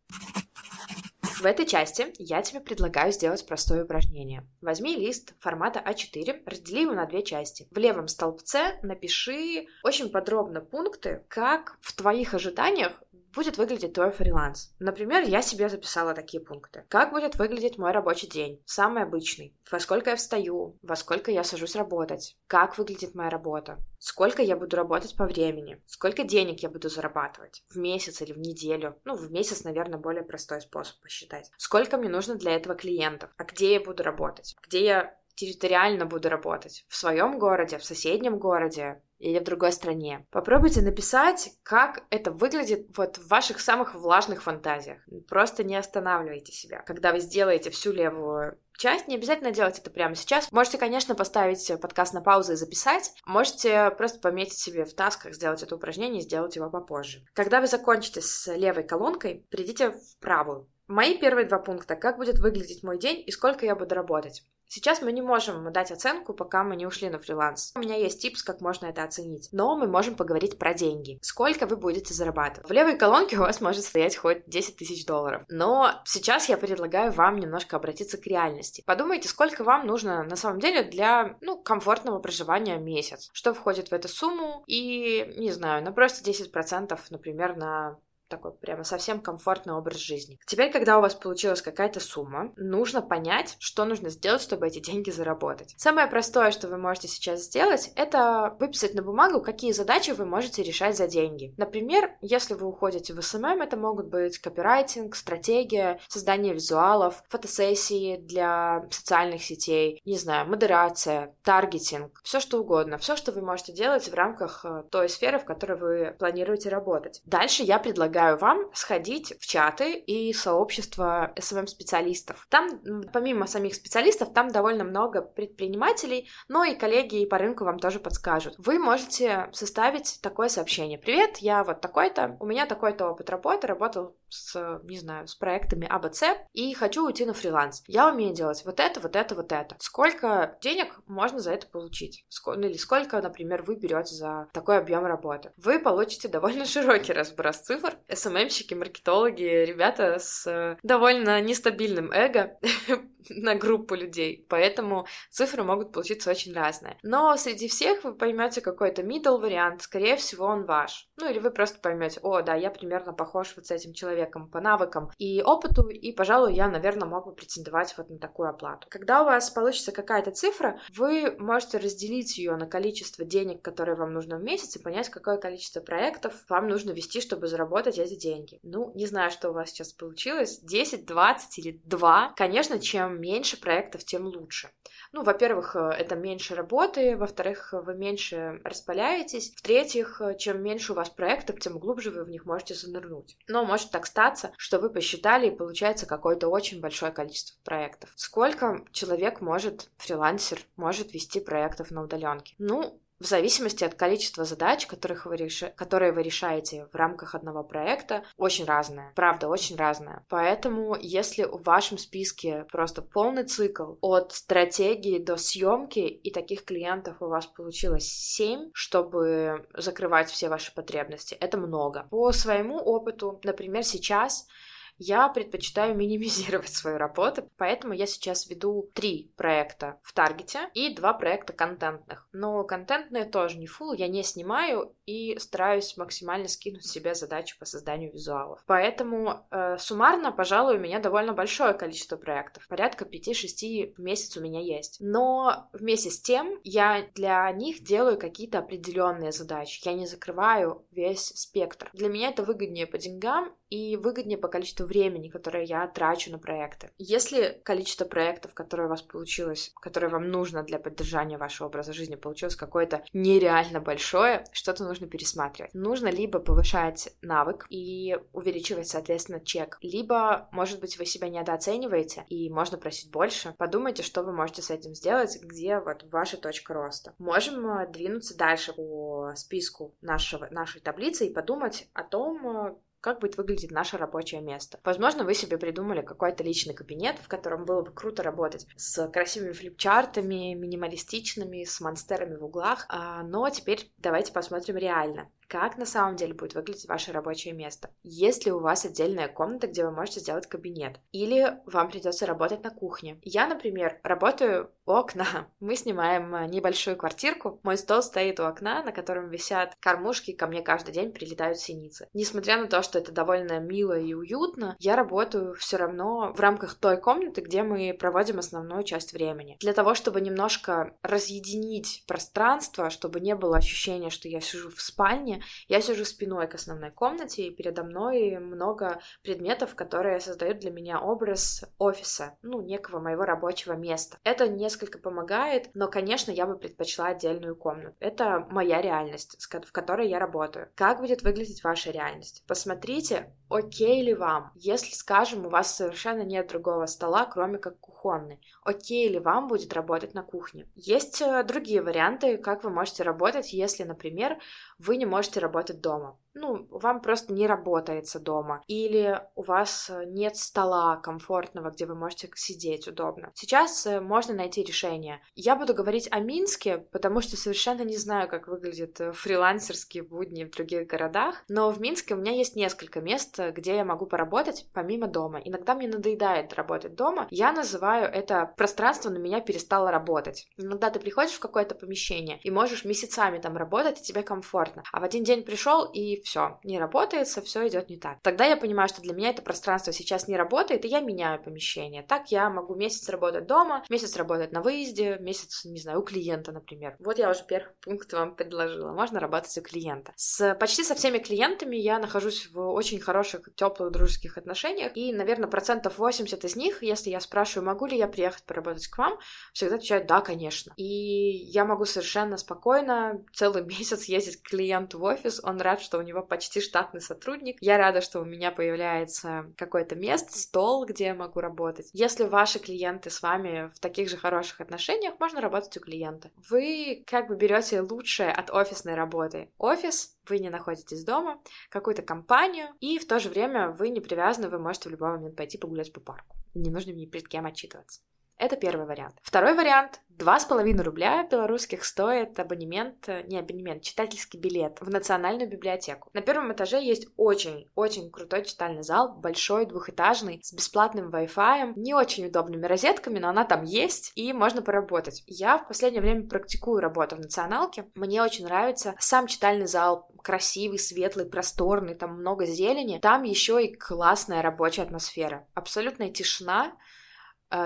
В 1.39 1.45
этой 1.45 1.65
части 1.65 2.13
я 2.19 2.41
тебе 2.41 2.59
предлагаю 2.59 3.13
сделать 3.13 3.45
простое 3.45 3.85
упражнение. 3.85 4.45
Возьми 4.59 4.97
лист 4.97 5.33
формата 5.39 5.79
А4, 5.79 6.43
раздели 6.45 6.81
его 6.81 6.93
на 6.93 7.05
две 7.05 7.23
части. 7.23 7.69
В 7.71 7.77
левом 7.77 8.09
столбце 8.09 8.79
напиши 8.81 9.67
очень 9.81 10.09
подробно 10.09 10.59
пункты, 10.59 11.23
как 11.29 11.77
в 11.79 11.95
твоих 11.95 12.33
ожиданиях 12.33 13.01
будет 13.33 13.57
выглядеть 13.57 13.93
твой 13.93 14.11
фриланс. 14.11 14.73
Например, 14.79 15.23
я 15.23 15.41
себе 15.41 15.69
записала 15.69 16.13
такие 16.13 16.41
пункты. 16.41 16.85
Как 16.89 17.11
будет 17.11 17.35
выглядеть 17.35 17.77
мой 17.77 17.91
рабочий 17.91 18.27
день? 18.27 18.61
Самый 18.65 19.03
обычный. 19.03 19.55
Во 19.71 19.79
сколько 19.79 20.11
я 20.11 20.15
встаю? 20.15 20.77
Во 20.81 20.95
сколько 20.95 21.31
я 21.31 21.43
сажусь 21.43 21.75
работать? 21.75 22.37
Как 22.47 22.77
выглядит 22.77 23.15
моя 23.15 23.29
работа? 23.29 23.79
Сколько 23.99 24.41
я 24.41 24.55
буду 24.55 24.75
работать 24.75 25.15
по 25.15 25.25
времени? 25.25 25.81
Сколько 25.85 26.23
денег 26.23 26.59
я 26.61 26.69
буду 26.69 26.89
зарабатывать? 26.89 27.63
В 27.69 27.77
месяц 27.77 28.21
или 28.21 28.33
в 28.33 28.37
неделю? 28.37 28.99
Ну, 29.05 29.15
в 29.15 29.31
месяц, 29.31 29.63
наверное, 29.63 29.99
более 29.99 30.23
простой 30.23 30.61
способ 30.61 30.99
посчитать. 31.01 31.51
Сколько 31.57 31.97
мне 31.97 32.09
нужно 32.09 32.35
для 32.35 32.55
этого 32.55 32.75
клиентов? 32.75 33.31
А 33.37 33.43
где 33.43 33.73
я 33.73 33.79
буду 33.79 34.03
работать? 34.03 34.55
Где 34.61 34.85
я 34.85 35.17
территориально 35.35 36.05
буду 36.05 36.29
работать? 36.29 36.85
В 36.87 36.95
своем 36.95 37.39
городе, 37.39 37.77
в 37.77 37.85
соседнем 37.85 38.37
городе? 38.37 39.01
Или 39.23 39.39
в 39.39 39.43
другой 39.43 39.71
стране. 39.71 40.27
Попробуйте 40.31 40.81
написать, 40.81 41.53
как 41.63 42.03
это 42.09 42.29
выглядит 42.29 42.87
вот 42.97 43.17
в 43.17 43.27
ваших 43.29 43.61
самых 43.61 43.95
влажных 43.95 44.43
фантазиях. 44.43 44.99
Просто 45.29 45.63
не 45.63 45.77
останавливайте 45.77 46.51
себя. 46.51 46.81
Когда 46.81 47.13
вы 47.13 47.21
сделаете 47.21 47.69
всю 47.69 47.93
левую 47.93 48.59
часть, 48.77 49.07
не 49.07 49.15
обязательно 49.15 49.51
делать 49.51 49.79
это 49.79 49.89
прямо 49.91 50.15
сейчас. 50.15 50.51
Можете, 50.51 50.77
конечно, 50.77 51.15
поставить 51.15 51.71
подкаст 51.79 52.13
на 52.13 52.19
паузу 52.19 52.53
и 52.53 52.57
записать. 52.57 53.13
Можете 53.25 53.91
просто 53.91 54.19
пометить 54.19 54.59
себе 54.59 54.83
в 54.83 54.93
тасках, 54.93 55.33
сделать 55.33 55.63
это 55.63 55.75
упражнение 55.75 56.19
и 56.19 56.25
сделать 56.25 56.57
его 56.57 56.69
попозже. 56.69 57.23
Когда 57.33 57.61
вы 57.61 57.67
закончите 57.67 58.21
с 58.21 58.53
левой 58.53 58.83
колонкой, 58.83 59.45
перейдите 59.49 59.91
в 59.91 60.19
правую. 60.19 60.69
Мои 60.87 61.17
первые 61.17 61.47
два 61.47 61.59
пункта. 61.59 61.95
Как 61.95 62.17
будет 62.17 62.39
выглядеть 62.39 62.83
мой 62.83 62.97
день 62.97 63.23
и 63.25 63.31
сколько 63.31 63.65
я 63.65 63.75
буду 63.75 63.95
работать. 63.95 64.43
Сейчас 64.75 65.03
мы 65.03 65.11
не 65.11 65.21
можем 65.21 65.71
дать 65.71 65.91
оценку, 65.91 66.33
пока 66.33 66.63
мы 66.63 66.75
не 66.75 66.87
ушли 66.87 67.07
на 67.07 67.19
фриланс. 67.19 67.73
У 67.75 67.79
меня 67.79 67.95
есть 67.95 68.19
типс, 68.19 68.41
как 68.41 68.59
можно 68.59 68.87
это 68.87 69.03
оценить. 69.03 69.49
Но 69.51 69.77
мы 69.77 69.85
можем 69.87 70.15
поговорить 70.15 70.57
про 70.57 70.73
деньги. 70.73 71.19
Сколько 71.21 71.67
вы 71.67 71.77
будете 71.77 72.15
зарабатывать? 72.15 72.67
В 72.67 72.73
левой 72.73 72.97
колонке 72.97 73.35
у 73.37 73.41
вас 73.41 73.61
может 73.61 73.83
стоять 73.83 74.17
хоть 74.17 74.47
10 74.47 74.75
тысяч 74.75 75.05
долларов. 75.05 75.43
Но 75.47 75.91
сейчас 76.05 76.49
я 76.49 76.57
предлагаю 76.57 77.11
вам 77.11 77.37
немножко 77.37 77.75
обратиться 77.75 78.17
к 78.17 78.25
реальности. 78.25 78.83
Подумайте, 78.83 79.29
сколько 79.29 79.63
вам 79.63 79.85
нужно 79.85 80.23
на 80.23 80.35
самом 80.35 80.59
деле 80.59 80.81
для 80.81 81.37
ну, 81.41 81.61
комфортного 81.61 82.17
проживания 82.17 82.77
месяц. 82.77 83.29
Что 83.31 83.53
входит 83.53 83.89
в 83.89 83.93
эту 83.93 84.07
сумму 84.07 84.63
и, 84.65 85.35
не 85.37 85.51
знаю, 85.51 85.83
на 85.83 85.91
просто 85.91 86.27
10%, 86.27 86.99
например, 87.11 87.55
на 87.55 87.99
такой 88.33 88.51
прямо 88.51 88.83
совсем 88.83 89.21
комфортный 89.21 89.73
образ 89.73 89.97
жизни. 89.97 90.39
Теперь, 90.45 90.71
когда 90.71 90.97
у 90.97 91.01
вас 91.01 91.13
получилась 91.13 91.61
какая-то 91.61 91.99
сумма, 91.99 92.51
нужно 92.57 93.01
понять, 93.01 93.55
что 93.59 93.85
нужно 93.85 94.09
сделать, 94.09 94.41
чтобы 94.41 94.67
эти 94.67 94.79
деньги 94.79 95.11
заработать. 95.11 95.75
Самое 95.77 96.07
простое, 96.07 96.51
что 96.51 96.67
вы 96.67 96.77
можете 96.77 97.07
сейчас 97.07 97.43
сделать, 97.43 97.91
это 97.95 98.55
выписать 98.59 98.95
на 98.95 99.03
бумагу, 99.03 99.41
какие 99.41 99.71
задачи 99.71 100.11
вы 100.11 100.25
можете 100.25 100.63
решать 100.63 100.97
за 100.97 101.07
деньги. 101.07 101.53
Например, 101.57 102.11
если 102.21 102.55
вы 102.55 102.67
уходите 102.67 103.13
в 103.13 103.21
SMM, 103.21 103.61
это 103.61 103.77
могут 103.77 104.07
быть 104.07 104.39
копирайтинг, 104.39 105.15
стратегия, 105.15 105.99
создание 106.07 106.53
визуалов, 106.53 107.23
фотосессии 107.29 108.17
для 108.17 108.87
социальных 108.89 109.43
сетей, 109.43 110.01
не 110.05 110.17
знаю, 110.17 110.47
модерация, 110.47 111.35
таргетинг, 111.43 112.19
все 112.23 112.39
что 112.39 112.59
угодно, 112.59 112.97
все, 112.97 113.15
что 113.15 113.31
вы 113.31 113.41
можете 113.41 113.73
делать 113.73 114.09
в 114.09 114.13
рамках 114.13 114.65
э, 114.65 114.83
той 114.89 115.09
сферы, 115.09 115.39
в 115.39 115.45
которой 115.45 115.77
вы 115.77 116.15
планируете 116.17 116.69
работать. 116.69 117.21
Дальше 117.25 117.63
я 117.63 117.79
предлагаю 117.79 118.22
предлагаю 118.23 118.37
вам 118.37 118.69
сходить 118.73 119.33
в 119.39 119.45
чаты 119.45 119.93
и 119.93 120.33
сообщество 120.33 121.33
SMM-специалистов. 121.35 122.47
Там, 122.49 122.81
помимо 123.11 123.47
самих 123.47 123.75
специалистов, 123.75 124.33
там 124.33 124.49
довольно 124.49 124.83
много 124.83 125.21
предпринимателей, 125.21 126.29
но 126.47 126.63
и 126.63 126.75
коллеги 126.75 127.25
по 127.25 127.37
рынку 127.37 127.65
вам 127.65 127.79
тоже 127.79 127.99
подскажут. 127.99 128.55
Вы 128.57 128.79
можете 128.79 129.49
составить 129.51 130.19
такое 130.21 130.49
сообщение. 130.49 130.97
Привет, 130.97 131.37
я 131.37 131.63
вот 131.63 131.81
такой-то, 131.81 132.37
у 132.39 132.45
меня 132.45 132.65
такой-то 132.65 133.09
опыт 133.09 133.29
работы, 133.29 133.67
работал 133.67 134.15
с, 134.33 134.79
не 134.83 134.97
знаю, 134.97 135.27
с 135.27 135.35
проектами 135.35 135.87
АБЦ 135.87 136.23
и 136.53 136.73
хочу 136.73 137.05
уйти 137.05 137.25
на 137.25 137.33
фриланс. 137.33 137.83
Я 137.87 138.09
умею 138.09 138.33
делать 138.33 138.63
вот 138.65 138.79
это, 138.79 138.99
вот 138.99 139.15
это, 139.15 139.35
вот 139.35 139.51
это. 139.51 139.75
Сколько 139.79 140.57
денег 140.61 140.99
можно 141.07 141.39
за 141.39 141.53
это 141.53 141.67
получить? 141.67 142.25
Сколько, 142.29 142.59
ну, 142.59 142.67
или 142.67 142.77
сколько, 142.77 143.21
например, 143.21 143.63
вы 143.63 143.75
берете 143.75 144.15
за 144.15 144.49
такой 144.53 144.77
объем 144.77 145.05
работы? 145.05 145.51
Вы 145.57 145.79
получите 145.79 146.27
довольно 146.27 146.65
широкий 146.65 147.13
разброс 147.13 147.57
цифр, 147.57 147.97
СММщики, 148.11 148.73
маркетологи, 148.73 149.65
ребята 149.65 150.17
с 150.19 150.47
э, 150.47 150.77
довольно 150.83 151.39
нестабильным 151.41 152.11
эго 152.11 152.57
на 153.29 153.55
группу 153.55 153.95
людей, 153.95 154.45
поэтому 154.49 155.07
цифры 155.29 155.63
могут 155.63 155.91
получиться 155.93 156.31
очень 156.31 156.53
разные. 156.53 156.97
Но 157.03 157.35
среди 157.37 157.67
всех 157.67 158.03
вы 158.03 158.15
поймете 158.15 158.61
какой-то 158.61 159.01
middle 159.01 159.39
вариант, 159.39 159.81
скорее 159.81 160.15
всего, 160.15 160.45
он 160.45 160.65
ваш. 160.65 161.07
Ну 161.17 161.29
или 161.29 161.39
вы 161.39 161.51
просто 161.51 161.79
поймете, 161.79 162.19
о, 162.21 162.41
да, 162.41 162.55
я 162.55 162.69
примерно 162.69 163.13
похож 163.13 163.53
вот 163.55 163.67
с 163.67 163.71
этим 163.71 163.93
человеком 163.93 164.22
по 164.25 164.61
навыкам 164.61 165.11
и 165.17 165.41
опыту, 165.41 165.87
и, 165.87 166.11
пожалуй, 166.11 166.53
я, 166.53 166.67
наверное, 166.67 167.07
мог 167.07 167.25
бы 167.25 167.33
претендовать 167.33 167.93
вот 167.97 168.09
на 168.09 168.17
такую 168.17 168.49
оплату. 168.49 168.87
Когда 168.89 169.21
у 169.21 169.25
вас 169.25 169.49
получится 169.49 169.91
какая-то 169.91 170.31
цифра, 170.31 170.79
вы 170.95 171.35
можете 171.39 171.77
разделить 171.77 172.37
ее 172.37 172.55
на 172.55 172.67
количество 172.67 173.25
денег, 173.25 173.61
которые 173.61 173.95
вам 173.95 174.13
нужно 174.13 174.37
в 174.37 174.43
месяц, 174.43 174.75
и 174.75 174.81
понять, 174.81 175.09
какое 175.09 175.37
количество 175.37 175.81
проектов 175.81 176.33
вам 176.49 176.67
нужно 176.67 176.91
вести, 176.91 177.21
чтобы 177.21 177.47
заработать 177.47 177.97
эти 177.97 178.15
деньги. 178.15 178.59
Ну, 178.63 178.91
не 178.95 179.05
знаю, 179.05 179.31
что 179.31 179.49
у 179.49 179.53
вас 179.53 179.69
сейчас 179.69 179.93
получилось, 179.93 180.59
10, 180.61 181.05
20 181.05 181.59
или 181.59 181.81
2. 181.85 182.33
Конечно, 182.35 182.79
чем 182.79 183.19
меньше 183.19 183.59
проектов, 183.59 184.03
тем 184.03 184.25
лучше. 184.25 184.69
Ну, 185.13 185.21
во-первых, 185.21 185.75
э, 185.75 185.91
это 185.91 186.15
меньше 186.15 186.55
работы, 186.55 187.15
во-вторых, 187.15 187.71
вы 187.71 187.93
меньше 187.93 188.59
распаляетесь, 188.63 189.53
в-третьих, 189.55 190.19
э, 190.19 190.35
чем 190.39 190.63
меньше 190.63 190.91
у 190.91 190.95
вас 190.95 191.09
проектов, 191.11 191.59
тем 191.59 191.77
глубже 191.77 192.09
вы 192.09 192.23
в 192.23 192.29
них 192.29 192.45
можете 192.45 192.73
занырнуть. 192.73 193.37
Но 193.47 193.63
может 193.63 193.91
так 193.91 194.07
статься, 194.07 194.51
что 194.57 194.79
вы 194.79 194.89
посчитали 194.89 195.47
и 195.47 195.55
получается 195.55 196.07
какое-то 196.07 196.47
очень 196.47 196.81
большое 196.81 197.11
количество 197.11 197.61
проектов. 197.63 198.11
Сколько 198.15 198.83
человек 198.91 199.39
может, 199.39 199.91
фрилансер, 199.97 200.59
может 200.77 201.13
вести 201.13 201.39
проектов 201.39 201.91
на 201.91 202.01
удаленке? 202.01 202.55
Ну, 202.57 202.99
в 203.23 203.25
зависимости 203.25 203.85
от 203.85 203.95
количества 203.95 204.43
задач, 204.43 204.85
которых 204.85 205.25
вы 205.25 205.37
реш... 205.37 205.63
которые 205.77 206.11
вы 206.11 206.23
решаете 206.23 206.87
в 206.91 206.95
рамках 206.95 207.35
одного 207.35 207.63
проекта, 207.63 208.25
очень 208.35 208.65
разное. 208.65 209.13
Правда, 209.15 209.47
очень 209.47 209.77
разное. 209.77 210.25
Поэтому, 210.27 210.97
если 210.99 211.43
в 211.43 211.63
вашем 211.63 211.97
списке 211.97 212.65
просто 212.69 213.01
полный 213.01 213.45
цикл 213.45 213.93
от 214.01 214.33
стратегии 214.33 215.19
до 215.19 215.37
съемки, 215.37 215.99
и 215.99 216.31
таких 216.31 216.65
клиентов 216.65 217.21
у 217.21 217.27
вас 217.27 217.45
получилось 217.45 218.07
7, 218.07 218.71
чтобы 218.73 219.65
закрывать 219.73 220.29
все 220.29 220.49
ваши 220.49 220.73
потребности, 220.73 221.35
это 221.35 221.57
много. 221.57 222.07
По 222.09 222.33
своему 222.33 222.77
опыту, 222.77 223.39
например, 223.43 223.85
сейчас 223.85 224.47
я 224.97 225.27
предпочитаю 225.29 225.95
минимизировать 225.95 226.69
свою 226.73 226.97
работу, 226.97 227.49
поэтому 227.57 227.93
я 227.93 228.05
сейчас 228.05 228.47
веду 228.47 228.89
три 228.93 229.31
проекта 229.35 229.99
в 230.03 230.13
Таргете 230.13 230.69
и 230.73 230.93
два 230.93 231.13
проекта 231.13 231.53
контентных. 231.53 232.27
Но 232.31 232.63
контентные 232.63 233.25
тоже 233.25 233.57
не 233.57 233.67
фул, 233.67 233.93
я 233.93 234.07
не 234.07 234.23
снимаю 234.23 234.95
и 235.05 235.37
стараюсь 235.39 235.97
максимально 235.97 236.47
скинуть 236.47 236.85
себе 236.85 237.15
задачу 237.15 237.57
по 237.59 237.65
созданию 237.65 238.11
визуалов. 238.11 238.63
Поэтому 238.65 239.45
э, 239.51 239.77
суммарно, 239.77 240.31
пожалуй, 240.31 240.77
у 240.77 240.79
меня 240.79 240.99
довольно 240.99 241.33
большое 241.33 241.73
количество 241.73 242.17
проектов. 242.17 242.67
Порядка 242.67 243.05
5-6 243.05 243.95
в 243.95 244.01
месяц 244.01 244.37
у 244.37 244.41
меня 244.41 244.61
есть. 244.61 244.97
Но 244.99 245.69
вместе 245.73 246.09
с 246.09 246.21
тем 246.21 246.59
я 246.63 247.05
для 247.15 247.51
них 247.51 247.83
делаю 247.83 248.17
какие-то 248.17 248.59
определенные 248.59 249.31
задачи. 249.31 249.81
Я 249.85 249.93
не 249.93 250.07
закрываю 250.07 250.85
весь 250.91 251.27
спектр. 251.35 251.89
Для 251.93 252.09
меня 252.09 252.29
это 252.29 252.43
выгоднее 252.43 252.87
по 252.87 252.97
деньгам 252.97 253.53
и 253.73 253.97
выгоднее 253.97 254.37
по 254.37 254.49
количеству 254.49 254.85
времени, 254.85 255.29
которое 255.29 255.63
я 255.63 255.87
трачу 255.87 256.29
на 256.29 256.37
проекты. 256.37 256.91
Если 256.99 257.59
количество 257.63 258.05
проектов, 258.05 258.53
которые 258.53 258.85
у 258.85 258.89
вас 258.91 259.01
получилось, 259.01 259.71
которые 259.81 260.11
вам 260.11 260.29
нужно 260.29 260.61
для 260.61 260.77
поддержания 260.77 261.39
вашего 261.39 261.69
образа 261.69 261.91
жизни, 261.91 262.13
получилось 262.13 262.55
какое-то 262.55 263.03
нереально 263.13 263.79
большое, 263.79 264.45
что-то 264.51 264.83
нужно 264.83 265.07
пересматривать. 265.07 265.73
Нужно 265.73 266.09
либо 266.09 266.37
повышать 266.37 267.15
навык 267.23 267.65
и 267.71 268.15
увеличивать, 268.31 268.89
соответственно, 268.89 269.39
чек, 269.39 269.79
либо, 269.81 270.49
может 270.51 270.79
быть, 270.79 270.99
вы 270.99 271.07
себя 271.07 271.29
недооцениваете 271.29 272.25
и 272.29 272.51
можно 272.51 272.77
просить 272.77 273.09
больше. 273.09 273.55
Подумайте, 273.57 274.03
что 274.03 274.21
вы 274.21 274.33
можете 274.33 274.61
с 274.61 274.69
этим 274.69 274.93
сделать, 274.93 275.41
где 275.41 275.79
вот 275.79 276.03
ваша 276.11 276.37
точка 276.37 276.75
роста. 276.75 277.15
Можем 277.17 277.65
э, 277.65 277.91
двинуться 277.91 278.37
дальше 278.37 278.71
по 278.73 279.31
списку 279.35 279.95
нашего, 280.01 280.47
нашей 280.51 280.79
таблицы 280.79 281.25
и 281.25 281.33
подумать 281.33 281.89
о 281.93 282.03
том, 282.03 282.67
э, 282.67 282.75
как 283.03 283.19
будет 283.19 283.35
выглядеть 283.35 283.69
наше 283.69 283.97
рабочее 283.97 284.39
место. 284.39 284.79
Возможно, 284.85 285.25
вы 285.25 285.33
себе 285.33 285.57
придумали 285.57 286.01
какой-то 286.01 286.41
личный 286.41 286.73
кабинет, 286.73 287.19
в 287.19 287.27
котором 287.27 287.65
было 287.65 287.81
бы 287.81 287.91
круто 287.91 288.23
работать 288.23 288.65
с 288.77 289.07
красивыми 289.09 289.51
флипчартами, 289.51 290.53
минималистичными, 290.53 291.65
с 291.65 291.81
монстерами 291.81 292.37
в 292.37 292.45
углах, 292.45 292.85
а, 292.87 293.21
но 293.23 293.49
теперь 293.49 293.91
давайте 293.97 294.31
посмотрим 294.31 294.77
реально 294.77 295.29
как 295.53 295.77
на 295.77 295.85
самом 295.85 296.15
деле 296.15 296.33
будет 296.33 296.55
выглядеть 296.55 296.87
ваше 296.87 297.11
рабочее 297.11 297.53
место. 297.53 297.91
Есть 298.01 298.47
ли 298.47 298.51
у 298.51 298.57
вас 298.57 298.85
отдельная 298.85 299.27
комната, 299.27 299.67
где 299.67 299.85
вы 299.85 299.91
можете 299.91 300.19
сделать 300.19 300.47
кабинет? 300.47 300.99
Или 301.11 301.59
вам 301.67 301.91
придется 301.91 302.25
работать 302.25 302.63
на 302.63 302.71
кухне? 302.71 303.19
Я, 303.21 303.45
например, 303.45 303.99
работаю 304.01 304.71
у 304.87 304.93
окна. 304.93 305.47
Мы 305.59 305.75
снимаем 305.75 306.33
э, 306.33 306.47
небольшую 306.47 306.97
квартирку. 306.97 307.59
Мой 307.61 307.77
стол 307.77 308.01
стоит 308.01 308.39
у 308.39 308.45
окна, 308.45 308.81
на 308.81 308.91
котором 308.91 309.29
висят 309.29 309.75
кормушки, 309.79 310.33
ко 310.33 310.47
мне 310.47 310.63
каждый 310.63 310.91
день 310.91 311.11
прилетают 311.11 311.59
синицы. 311.59 312.09
Несмотря 312.15 312.57
на 312.57 312.65
то, 312.65 312.81
что 312.81 312.97
это 312.97 313.11
довольно 313.11 313.59
мило 313.59 313.97
и 313.97 314.15
уютно, 314.15 314.75
я 314.79 314.95
работаю 314.95 315.53
все 315.53 315.77
равно 315.77 316.33
в 316.33 316.39
рамках 316.39 316.73
той 316.79 316.97
комнаты, 316.99 317.41
где 317.41 317.61
мы 317.61 317.95
проводим 317.97 318.39
основную 318.39 318.83
часть 318.83 319.13
времени. 319.13 319.57
Для 319.59 319.73
того, 319.73 319.93
чтобы 319.93 320.19
немножко 320.19 320.97
разъединить 321.03 322.05
пространство, 322.07 322.89
чтобы 322.89 323.19
не 323.19 323.35
было 323.35 323.57
ощущения, 323.57 324.09
что 324.09 324.27
я 324.27 324.41
сижу 324.41 324.71
в 324.71 324.81
спальне, 324.81 325.42
я 325.67 325.81
сижу 325.81 326.05
спиной 326.05 326.47
к 326.47 326.55
основной 326.55 326.91
комнате, 326.91 327.43
и 327.43 327.55
передо 327.55 327.83
мной 327.83 328.37
много 328.39 328.99
предметов, 329.21 329.75
которые 329.75 330.19
создают 330.19 330.59
для 330.59 330.71
меня 330.71 330.99
образ 330.99 331.63
офиса, 331.77 332.37
ну, 332.41 332.61
некого 332.61 332.99
моего 332.99 333.23
рабочего 333.23 333.73
места. 333.73 334.17
Это 334.23 334.47
несколько 334.47 334.99
помогает, 334.99 335.69
но, 335.73 335.87
конечно, 335.87 336.31
я 336.31 336.45
бы 336.45 336.57
предпочла 336.57 337.07
отдельную 337.07 337.55
комнату. 337.55 337.95
Это 337.99 338.47
моя 338.49 338.81
реальность, 338.81 339.37
в 339.41 339.71
которой 339.71 340.09
я 340.09 340.19
работаю. 340.19 340.69
Как 340.75 340.99
будет 340.99 341.23
выглядеть 341.23 341.63
ваша 341.63 341.91
реальность? 341.91 342.43
Посмотрите, 342.47 343.33
окей 343.49 344.01
ли 344.03 344.13
вам, 344.13 344.51
если, 344.55 344.93
скажем, 344.93 345.45
у 345.45 345.49
вас 345.49 345.75
совершенно 345.75 346.23
нет 346.23 346.47
другого 346.47 346.85
стола, 346.85 347.25
кроме 347.25 347.57
как 347.57 347.79
кухонный. 347.79 348.39
Окей 348.63 349.09
ли 349.09 349.19
вам 349.19 349.47
будет 349.47 349.73
работать 349.73 350.13
на 350.13 350.23
кухне? 350.23 350.67
Есть 350.75 351.21
э, 351.21 351.43
другие 351.43 351.81
варианты, 351.81 352.37
как 352.37 352.63
вы 352.63 352.69
можете 352.69 353.03
работать, 353.03 353.53
если, 353.53 353.83
например, 353.83 354.39
вы 354.77 354.97
не 354.97 355.05
можете 355.05 355.22
работать 355.39 355.81
дома. 355.81 356.17
Ну, 356.33 356.67
вам 356.71 357.01
просто 357.01 357.31
не 357.31 357.45
работается 357.45 358.19
дома. 358.19 358.63
Или 358.67 359.21
у 359.35 359.43
вас 359.43 359.89
э, 359.89 360.05
нет 360.05 360.35
стола 360.35 360.97
комфортного, 360.97 361.69
где 361.69 361.85
вы 361.85 361.95
можете 361.95 362.29
сидеть 362.35 362.87
удобно. 362.87 363.31
Сейчас 363.35 363.85
э, 363.85 364.01
можно 364.01 364.33
найти 364.33 364.63
решение. 364.63 365.21
Я 365.35 365.55
буду 365.55 365.75
говорить 365.75 366.07
о 366.11 366.19
Минске, 366.19 366.79
потому 366.79 367.21
что 367.21 367.37
совершенно 367.37 367.83
не 367.83 367.97
знаю, 367.97 368.27
как 368.27 368.47
выглядят 368.47 369.15
фрилансерские 369.15 370.03
будни 370.03 370.45
в 370.45 370.51
других 370.51 370.87
городах. 370.87 371.43
Но 371.49 371.69
в 371.69 371.79
Минске 371.79 372.15
у 372.15 372.17
меня 372.17 372.31
есть 372.31 372.55
несколько 372.55 372.99
мест, 372.99 373.39
где 373.51 373.75
я 373.75 373.85
могу 373.85 374.07
поработать 374.07 374.67
помимо 374.73 375.07
дома. 375.07 375.39
Иногда 375.43 375.75
мне 375.75 375.87
надоедает 375.87 376.53
работать 376.53 376.95
дома. 376.95 377.27
Я 377.29 377.51
называю 377.51 378.05
это 378.05 378.51
пространство 378.57 379.11
на 379.11 379.17
меня 379.17 379.39
перестало 379.39 379.91
работать. 379.91 380.47
Иногда 380.57 380.89
ты 380.89 380.99
приходишь 380.99 381.33
в 381.33 381.39
какое-то 381.39 381.75
помещение 381.75 382.39
и 382.43 382.49
можешь 382.49 382.85
месяцами 382.85 383.37
там 383.37 383.55
работать, 383.55 383.99
и 383.99 384.03
тебе 384.03 384.23
комфортно. 384.23 384.83
А 384.91 384.99
в 384.99 385.03
один 385.13 385.23
день 385.23 385.43
пришел 385.43 385.85
и 385.85 386.21
все, 386.21 386.59
не 386.63 386.79
работается, 386.79 387.41
все 387.41 387.67
идет 387.67 387.89
не 387.89 387.97
так. 387.97 388.19
Тогда 388.23 388.45
я 388.45 388.57
понимаю, 388.57 388.89
что 388.89 389.01
для 389.01 389.13
меня 389.13 389.29
это 389.29 389.43
пространство 389.43 389.93
сейчас 389.93 390.27
не 390.27 390.35
работает, 390.35 390.85
и 390.85 390.87
я 390.87 391.01
меняю 391.01 391.41
помещение. 391.41 392.01
Так 392.01 392.31
я 392.31 392.49
могу 392.49 392.73
месяц 392.73 393.07
работать 393.09 393.45
дома, 393.45 393.83
месяц 393.89 394.15
работать 394.15 394.51
на 394.51 394.61
выезде, 394.61 395.17
месяц, 395.19 395.65
не 395.65 395.79
знаю, 395.79 395.99
у 395.99 396.03
клиента, 396.03 396.51
например. 396.51 396.95
Вот 396.99 397.19
я 397.19 397.29
уже 397.29 397.43
первый 397.45 397.73
пункт 397.81 398.11
вам 398.13 398.35
предложила. 398.35 398.91
Можно 398.91 399.19
работать 399.19 399.55
у 399.57 399.61
клиента. 399.61 400.13
С 400.15 400.55
почти 400.55 400.83
со 400.83 400.95
всеми 400.95 401.19
клиентами 401.19 401.75
я 401.75 401.99
нахожусь 401.99 402.49
в 402.51 402.59
очень 402.71 402.99
хороших, 402.99 403.49
теплых, 403.55 403.91
дружеских 403.91 404.37
отношениях, 404.37 404.95
и, 404.95 405.13
наверное, 405.13 405.47
процентов 405.47 405.99
80 405.99 406.43
из 406.43 406.55
них, 406.55 406.81
если 406.81 407.11
я 407.11 407.19
спрашиваю, 407.19 407.67
могу 407.67 407.85
ли 407.85 407.97
я 407.97 408.07
приехать 408.07 408.43
поработать 408.45 408.87
к 408.87 408.97
вам, 408.97 409.19
всегда 409.53 409.75
отвечают 409.75 410.07
«да, 410.07 410.21
конечно». 410.21 410.73
И 410.75 410.83
я 410.83 411.65
могу 411.65 411.85
совершенно 411.85 412.37
спокойно 412.37 413.23
целый 413.31 413.63
месяц 413.77 414.05
ездить 414.05 414.41
к 414.41 414.49
клиенту 414.49 415.02
офис, 415.03 415.39
он 415.43 415.61
рад, 415.61 415.81
что 415.81 415.97
у 415.97 416.01
него 416.01 416.21
почти 416.21 416.61
штатный 416.61 417.01
сотрудник, 417.01 417.57
я 417.61 417.77
рада, 417.77 418.01
что 418.01 418.19
у 418.19 418.25
меня 418.25 418.51
появляется 418.51 419.51
какое-то 419.57 419.95
место, 419.95 420.37
стол, 420.37 420.85
где 420.85 421.05
я 421.05 421.15
могу 421.15 421.39
работать. 421.39 421.89
Если 421.93 422.23
ваши 422.23 422.59
клиенты 422.59 423.09
с 423.09 423.21
вами 423.21 423.71
в 423.75 423.79
таких 423.79 424.09
же 424.09 424.17
хороших 424.17 424.61
отношениях, 424.61 425.15
можно 425.19 425.41
работать 425.41 425.75
у 425.77 425.79
клиента. 425.79 426.31
Вы 426.49 427.03
как 427.07 427.27
бы 427.27 427.35
берете 427.35 427.81
лучшее 427.81 428.31
от 428.31 428.51
офисной 428.51 428.95
работы. 428.95 429.49
Офис 429.57 430.17
вы 430.27 430.39
не 430.39 430.49
находитесь 430.49 431.03
дома, 431.03 431.41
какую-то 431.69 432.01
компанию, 432.01 432.67
и 432.79 432.97
в 432.97 433.07
то 433.07 433.19
же 433.19 433.29
время 433.29 433.69
вы 433.69 433.89
не 433.89 433.99
привязаны, 433.99 434.49
вы 434.49 434.59
можете 434.59 434.89
в 434.89 434.91
любой 434.91 435.11
момент 435.11 435.35
пойти 435.35 435.57
погулять 435.57 435.91
по 435.91 435.99
парку. 435.99 436.35
Не 436.53 436.69
нужно 436.69 436.91
ни 436.91 437.05
перед 437.05 437.27
кем 437.27 437.45
отчитываться. 437.45 438.01
Это 438.37 438.55
первый 438.55 438.85
вариант. 438.85 439.15
Второй 439.21 439.53
вариант. 439.53 440.01
Два 440.09 440.39
с 440.39 440.45
половиной 440.45 440.83
рубля 440.83 441.27
белорусских 441.29 441.83
стоит 441.83 442.39
абонемент, 442.39 443.07
не 443.25 443.39
абонемент, 443.39 443.81
читательский 443.81 444.37
билет 444.37 444.77
в 444.79 444.87
Национальную 444.87 445.49
библиотеку. 445.49 446.11
На 446.13 446.21
первом 446.21 446.53
этаже 446.53 446.79
есть 446.79 447.07
очень-очень 447.17 448.11
крутой 448.11 448.45
читальный 448.45 448.83
зал, 448.83 449.11
большой, 449.11 449.65
двухэтажный, 449.65 450.39
с 450.43 450.53
бесплатным 450.53 451.09
Wi-Fi, 451.09 451.73
не 451.75 451.95
очень 451.95 452.27
удобными 452.27 452.67
розетками, 452.67 453.17
но 453.17 453.29
она 453.29 453.43
там 453.43 453.63
есть, 453.63 454.11
и 454.15 454.33
можно 454.33 454.61
поработать. 454.61 455.23
Я 455.25 455.57
в 455.57 455.67
последнее 455.67 456.01
время 456.01 456.27
практикую 456.27 456.79
работу 456.79 457.15
в 457.15 457.19
Националке. 457.19 457.89
Мне 457.95 458.21
очень 458.21 458.45
нравится 458.45 458.93
сам 458.99 459.25
читальный 459.25 459.67
зал, 459.67 460.11
красивый, 460.21 460.77
светлый, 460.77 461.25
просторный, 461.25 461.95
там 461.95 462.19
много 462.19 462.45
зелени. 462.45 462.99
Там 462.99 463.23
еще 463.23 463.65
и 463.65 463.75
классная 463.75 464.43
рабочая 464.43 464.83
атмосфера. 464.83 465.47
Абсолютная 465.55 466.09
тишина, 466.09 466.73